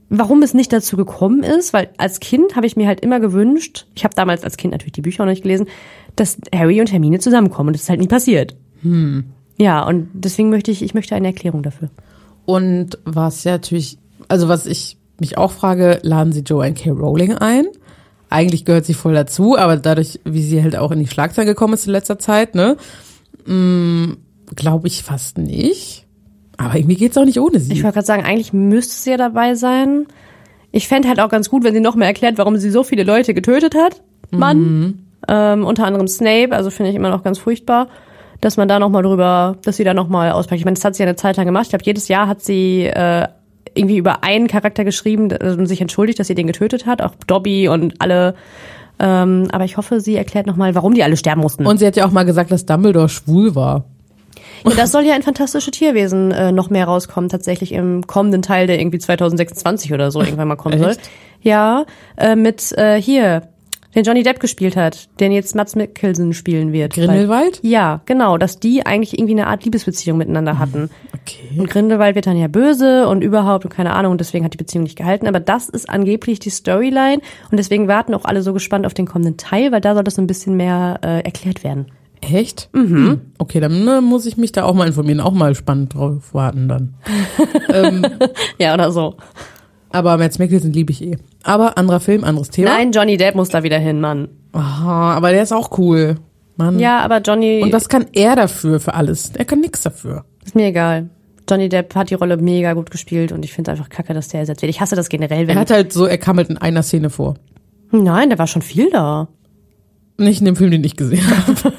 Warum 0.09 0.43
es 0.43 0.55
nicht 0.55 0.73
dazu 0.73 0.97
gekommen 0.97 1.45
ist, 1.45 1.73
weil 1.73 1.91
als 1.99 2.19
Kind 2.19 2.57
habe 2.57 2.67
ich 2.67 2.75
mir 2.75 2.89
halt 2.89 2.99
immer 2.99 3.21
gewünscht, 3.21 3.87
ich 3.95 4.03
habe 4.03 4.17
damals 4.17 4.43
als 4.43 4.57
Kind 4.57 4.73
natürlich 4.73 4.95
die 4.95 5.03
Bücher 5.03 5.23
auch 5.23 5.27
noch 5.27 5.35
nicht 5.35 5.45
gelesen, 5.45 5.69
dass 6.17 6.39
Harry 6.53 6.81
und 6.81 6.91
Hermine 6.91 7.21
zusammenkommen 7.21 7.69
und 7.69 7.75
das 7.75 7.83
ist 7.83 7.89
halt 7.89 8.01
nie 8.01 8.09
passiert. 8.09 8.57
Ja, 9.57 9.87
und 9.87 10.09
deswegen 10.15 10.51
möchte 10.51 10.73
ich, 10.73 10.83
ich 10.83 10.95
möchte 10.95 11.15
eine 11.15 11.29
Erklärung 11.29 11.63
dafür. 11.63 11.91
Und 12.45 12.99
was 13.05 13.45
ja 13.45 13.53
natürlich, 13.53 13.99
also 14.27 14.49
was 14.49 14.67
ich 14.67 14.97
mich 15.21 15.39
auch 15.39 15.53
frage, 15.53 16.01
laden 16.03 16.33
sie 16.33 16.41
Joanne 16.41 16.75
K. 16.75 16.91
Rowling 16.91 17.35
ein? 17.35 17.67
Eigentlich 18.29 18.65
gehört 18.65 18.85
sie 18.85 18.95
voll 18.95 19.15
dazu, 19.15 19.57
aber 19.57 19.77
dadurch, 19.77 20.21
wie 20.25 20.43
sie 20.43 20.63
halt 20.63 20.77
auch 20.77 20.91
in 20.91 20.99
die 20.99 21.07
Schlagzeilen 21.07 21.47
gekommen 21.47 21.75
ist 21.75 21.87
in 21.87 21.93
letzter 21.93 22.19
Zeit, 22.19 22.55
ne, 22.55 22.77
glaube 23.47 24.89
ich 24.89 25.03
fast 25.03 25.39
nicht. 25.39 26.07
Aber 26.57 26.77
irgendwie 26.77 26.97
geht's 26.97 27.17
auch 27.17 27.25
nicht 27.25 27.39
ohne 27.39 27.61
sie. 27.61 27.73
Ich 27.73 27.83
wollte 27.83 27.95
gerade 27.95 28.07
sagen, 28.07 28.25
eigentlich 28.25 28.53
müsste 28.53 28.95
sie 28.95 29.11
ja 29.11 29.17
dabei 29.17 29.55
sein. 29.55 30.07
Ich 30.73 30.89
fände 30.89 31.09
halt 31.09 31.21
auch 31.21 31.29
ganz 31.29 31.49
gut, 31.51 31.65
wenn 31.65 31.75
sie 31.75 31.81
noch 31.81 31.95
mehr 31.95 32.09
erklärt, 32.09 32.39
warum 32.39 32.57
sie 32.57 32.71
so 32.71 32.83
viele 32.83 33.05
Leute 33.05 33.35
getötet 33.35 33.75
hat. 33.75 34.03
Mann. 34.31 35.07
Ähm, 35.29 35.65
unter 35.65 35.87
anderem 35.87 36.09
Snape, 36.09 36.53
also 36.53 36.71
finde 36.71 36.91
ich 36.91 36.97
immer 36.97 37.11
noch 37.11 37.23
ganz 37.23 37.39
furchtbar, 37.39 37.89
dass 38.41 38.57
man 38.57 38.69
da 38.69 38.79
nochmal 38.79 39.03
drüber, 39.03 39.57
dass 39.65 39.77
sie 39.77 39.85
da 39.85 39.95
nochmal 39.95 40.31
auspackt. 40.31 40.59
Ich 40.59 40.65
meine, 40.65 40.75
das 40.75 40.85
hat 40.85 40.95
sie 40.95 41.03
ja 41.03 41.09
eine 41.09 41.17
Zeit 41.17 41.37
lang 41.37 41.47
gemacht. 41.47 41.65
Ich 41.65 41.71
glaube, 41.71 41.85
jedes 41.85 42.09
Jahr 42.09 42.29
hat 42.29 42.43
sie 42.43 42.85
äh, 42.85 43.27
irgendwie 43.77 43.97
über 43.97 44.25
einen 44.25 44.49
Charakter 44.49 44.85
geschrieben 44.85 45.31
äh, 45.31 45.55
und 45.59 45.67
sich 45.67 45.81
entschuldigt, 45.81 46.19
dass 46.19 46.27
sie 46.27 46.35
den 46.35 46.47
getötet 46.47 46.87
hat. 46.87 47.03
Auch 47.03 47.15
Dobby 47.27 47.69
und 47.69 48.01
alle. 48.01 48.35
Ähm, 48.99 49.49
aber 49.53 49.65
ich 49.65 49.77
hoffe, 49.77 50.01
sie 50.01 50.17
erklärt 50.17 50.47
nochmal, 50.47 50.75
warum 50.75 50.95
die 50.95 51.03
alle 51.03 51.17
sterben 51.17 51.43
mussten. 51.43 51.67
Und 51.67 51.79
sie 51.79 51.87
hat 51.87 51.97
ja 51.97 52.07
auch 52.07 52.13
mal 52.13 52.25
gesagt, 52.25 52.51
dass 52.51 52.65
Dumbledore 52.65 53.09
schwul 53.09 53.55
war. 53.55 53.85
Ja, 54.65 54.75
das 54.75 54.93
soll 54.93 55.05
ja 55.05 55.15
in 55.15 55.23
Fantastische 55.23 55.71
Tierwesen 55.71 56.31
äh, 56.31 56.53
noch 56.53 56.71
mehr 56.71 56.87
rauskommen, 56.87 57.29
tatsächlich 57.29 57.73
im 57.73 58.07
kommenden 58.07 58.43
Teil, 58.43 58.67
der 58.67 58.81
irgendwie 58.81 58.99
2026 58.99 59.93
oder 59.93 60.11
so 60.11 60.21
irgendwann 60.21 60.49
mal 60.49 60.57
kommen 60.57 60.79
soll. 60.79 60.97
Ja, 61.43 61.85
äh, 62.17 62.37
mit 62.37 62.73
äh, 62.73 63.01
hier, 63.01 63.43
den 63.95 64.05
Johnny 64.05 64.23
Depp 64.23 64.41
gespielt 64.41 64.77
hat, 64.77 65.09
den 65.21 65.33
jetzt 65.33 65.55
Mats 65.55 65.75
Mikkelsen 65.75 66.35
spielen 66.35 66.73
wird. 66.73 66.95
Grindelwald? 66.95 67.61
Weil, 67.63 67.71
ja, 67.71 68.01
genau, 68.07 68.37
dass 68.37 68.59
die 68.59 68.85
eigentlich 68.85 69.19
irgendwie 69.19 69.33
eine 69.33 69.47
Art 69.47 69.65
Liebesbeziehung 69.65 70.19
miteinander 70.19 70.59
hatten. 70.59 70.91
Okay. 71.27 71.59
Und 71.59 71.69
Grindelwald 71.69 72.15
wird 72.15 72.27
dann 72.27 72.37
ja 72.37 72.47
böse 72.47 73.09
und 73.09 73.23
überhaupt 73.23 73.65
und 73.65 73.71
keine 73.71 73.93
Ahnung 73.95 74.13
und 74.13 74.21
deswegen 74.21 74.45
hat 74.45 74.53
die 74.55 74.59
Beziehung 74.59 74.85
nicht 74.85 74.97
gehalten. 74.97 75.27
Aber 75.27 75.41
das 75.41 75.69
ist 75.69 75.91
angeblich 75.91 76.39
die 76.39 76.51
Storyline 76.51 77.21
und 77.51 77.57
deswegen 77.57 77.89
warten 77.89 78.15
auch 78.15 78.25
alle 78.25 78.43
so 78.43 78.53
gespannt 78.53 78.87
auf 78.87 78.95
den 78.95 79.07
kommenden 79.07 79.37
Teil, 79.37 79.73
weil 79.73 79.81
da 79.81 79.95
soll 79.95 80.05
das 80.05 80.15
so 80.15 80.23
ein 80.23 80.29
bisschen 80.29 80.57
mehr 80.57 81.01
äh, 81.03 81.21
erklärt 81.25 81.65
werden. 81.65 81.87
Echt? 82.21 82.71
Mhm. 82.73 83.21
Okay, 83.39 83.61
dann 83.61 83.85
ne, 83.85 84.01
muss 84.01 84.25
ich 84.27 84.37
mich 84.37 84.53
da 84.53 84.65
auch 84.65 84.75
mal 84.75 84.87
informieren, 84.87 85.21
auch 85.21 85.33
mal 85.33 85.55
spannend 85.55 85.95
drauf 85.95 86.33
warten 86.33 86.69
dann. 86.69 86.95
Ja, 88.59 88.75
oder 88.75 88.91
so. 88.91 89.17
Aber 89.91 90.17
Mads 90.17 90.39
Mikkelsen 90.39 90.73
liebe 90.73 90.93
ich 90.93 91.03
eh. 91.03 91.17
Aber 91.43 91.77
anderer 91.79 92.01
Film, 92.01 92.25
anderes 92.25 92.51
Thema. 92.51 92.71
Nein, 92.71 92.93
Johnny 92.93 93.17
Depp 93.17 93.35
muss 93.35 93.49
da 93.51 93.63
wieder 93.63 93.79
hin, 93.79 94.01
Mann. 94.01 94.29
Aha, 94.53 95.15
aber 95.15 95.31
der 95.31 95.43
ist 95.43 95.53
auch 95.53 95.79
cool. 95.79 96.17
Mann. 96.57 96.79
Ja, 96.79 97.01
aber 97.01 97.21
Johnny 97.21 97.61
Und 97.63 97.73
was 97.73 97.89
kann 97.89 98.07
er 98.13 98.35
dafür 98.35 98.81
für 98.81 98.95
alles? 98.95 99.31
Er 99.35 99.45
kann 99.45 99.61
nix 99.61 99.83
dafür. 99.83 100.25
ist 100.45 100.55
mir 100.55 100.67
egal. 100.69 101.11
Johnny 101.49 101.69
Depp 101.69 101.95
hat 101.95 102.11
die 102.11 102.15
Rolle 102.15 102.37
mega 102.37 102.73
gut 102.75 102.91
gespielt 102.91 103.33
und 103.33 103.45
ich 103.45 103.53
finde 103.53 103.71
einfach 103.73 103.89
kacke, 103.89 104.15
dass 104.15 104.29
der 104.29 104.41
ersetzt 104.41 104.63
wird. 104.63 104.71
Ich 104.71 104.81
hasse 104.81 104.97
das 104.97 105.09
generell, 105.09 105.43
Er 105.43 105.49
wenn. 105.49 105.59
hat 105.59 105.71
halt 105.71 105.93
so, 105.93 106.07
er 106.07 106.19
kam 106.19 106.37
halt 106.39 106.49
in 106.51 106.59
einer 106.59 106.83
Szene 106.83 107.11
vor. 107.11 107.35
Nein, 107.91 108.31
da 108.31 108.39
war 108.39 108.47
schon 108.47 108.63
viel 108.63 108.91
da. 108.91 109.29
Nicht 110.19 110.41
in 110.41 110.47
dem 110.47 110.57
Film, 110.57 110.71
den 110.71 110.83
ich 110.85 110.97
gesehen 110.97 111.25
habe. 111.47 111.73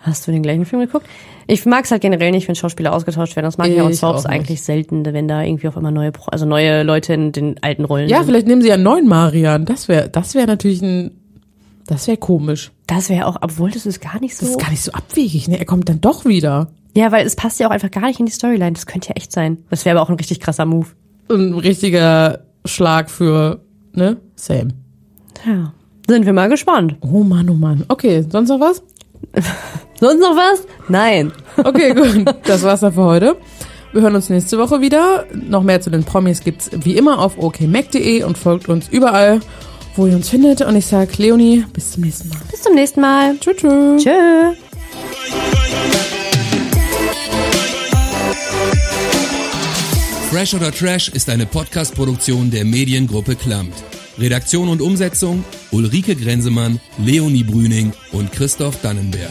Hast 0.00 0.26
du 0.26 0.32
den 0.32 0.42
gleichen 0.42 0.64
Film 0.64 0.82
geguckt? 0.82 1.06
Ich 1.46 1.64
mag 1.66 1.84
es 1.84 1.90
halt 1.92 2.02
generell 2.02 2.32
nicht, 2.32 2.48
wenn 2.48 2.56
Schauspieler 2.56 2.92
ausgetauscht 2.92 3.36
werden. 3.36 3.46
Das 3.46 3.58
mag 3.58 3.68
ich 3.68 3.76
Soaps 3.76 4.02
auch 4.02 4.14
nicht. 4.14 4.26
eigentlich 4.26 4.62
selten, 4.62 5.04
wenn 5.04 5.28
da 5.28 5.42
irgendwie 5.42 5.68
auf 5.68 5.76
einmal 5.76 5.92
neue, 5.92 6.10
also 6.26 6.44
neue 6.44 6.82
Leute 6.82 7.14
in 7.14 7.30
den 7.30 7.62
alten 7.62 7.84
Rollen 7.84 8.08
Ja, 8.08 8.18
sind. 8.18 8.26
vielleicht 8.26 8.46
nehmen 8.48 8.62
sie 8.62 8.68
ja 8.68 8.74
einen 8.74 8.82
neuen 8.82 9.06
Marian. 9.06 9.64
Das 9.64 9.86
wäre, 9.86 10.08
das 10.08 10.34
wäre 10.34 10.46
natürlich 10.48 10.82
ein, 10.82 11.12
das 11.86 12.08
wäre 12.08 12.16
komisch. 12.16 12.72
Das 12.88 13.10
wäre 13.10 13.26
auch, 13.26 13.36
obwohl 13.42 13.70
das 13.70 13.86
ist 13.86 14.00
gar 14.00 14.18
nicht 14.20 14.36
so. 14.36 14.44
Das 14.46 14.56
ist 14.56 14.60
gar 14.60 14.70
nicht 14.70 14.82
so 14.82 14.90
abwegig, 14.92 15.46
ne? 15.46 15.58
Er 15.60 15.64
kommt 15.66 15.88
dann 15.88 16.00
doch 16.00 16.24
wieder. 16.24 16.68
Ja, 16.94 17.12
weil 17.12 17.26
es 17.26 17.36
passt 17.36 17.58
ja 17.60 17.66
auch 17.66 17.70
einfach 17.70 17.90
gar 17.90 18.06
nicht 18.06 18.20
in 18.20 18.26
die 18.26 18.32
Storyline. 18.32 18.72
Das 18.72 18.86
könnte 18.86 19.08
ja 19.08 19.14
echt 19.16 19.32
sein. 19.32 19.58
Das 19.70 19.84
wäre 19.84 19.96
aber 19.96 20.06
auch 20.06 20.10
ein 20.10 20.16
richtig 20.16 20.40
krasser 20.40 20.66
Move. 20.66 20.88
Ein 21.30 21.54
richtiger 21.54 22.40
Schlag 22.64 23.10
für, 23.10 23.60
ne? 23.92 24.18
Sam. 24.36 24.72
Ja. 25.46 25.72
Sind 26.08 26.26
wir 26.26 26.32
mal 26.32 26.48
gespannt. 26.48 26.96
Oh 27.00 27.22
Mann, 27.22 27.48
oh 27.48 27.54
Mann. 27.54 27.84
Okay, 27.88 28.24
sonst 28.28 28.48
noch 28.48 28.60
was? 28.60 28.82
Sonst 30.00 30.20
noch 30.20 30.36
was? 30.36 30.66
Nein. 30.88 31.32
Okay, 31.64 31.94
gut. 31.94 32.34
Das 32.44 32.62
war's 32.62 32.80
dann 32.80 32.94
für 32.94 33.04
heute. 33.04 33.36
Wir 33.92 34.00
hören 34.00 34.14
uns 34.14 34.30
nächste 34.30 34.58
Woche 34.58 34.80
wieder. 34.80 35.26
Noch 35.34 35.62
mehr 35.62 35.82
zu 35.82 35.90
den 35.90 36.02
Promis 36.02 36.40
gibt's 36.40 36.70
wie 36.72 36.96
immer 36.96 37.18
auf 37.18 37.38
okmac.de 37.38 38.24
und 38.24 38.38
folgt 38.38 38.70
uns 38.70 38.88
überall, 38.88 39.40
wo 39.94 40.06
ihr 40.06 40.16
uns 40.16 40.30
findet. 40.30 40.62
Und 40.62 40.74
ich 40.76 40.86
sag 40.86 41.18
Leonie, 41.18 41.66
bis 41.74 41.92
zum 41.92 42.04
nächsten 42.04 42.30
Mal. 42.30 42.38
Bis 42.50 42.62
zum 42.62 42.74
nächsten 42.74 43.00
Mal. 43.02 43.36
Tschüss. 43.38 43.58
tschüss. 43.58 44.02
Tschö. 44.02 44.54
Fresh 50.42 50.54
oder 50.54 50.72
Trash 50.72 51.08
ist 51.08 51.30
eine 51.30 51.46
Podcast-Produktion 51.46 52.50
der 52.50 52.64
Mediengruppe 52.64 53.36
Klammt. 53.36 53.74
Redaktion 54.18 54.68
und 54.68 54.82
Umsetzung 54.82 55.44
Ulrike 55.70 56.16
Grenzemann, 56.16 56.80
Leonie 56.98 57.44
Brüning 57.44 57.92
und 58.10 58.32
Christoph 58.32 58.82
Dannenberg. 58.82 59.30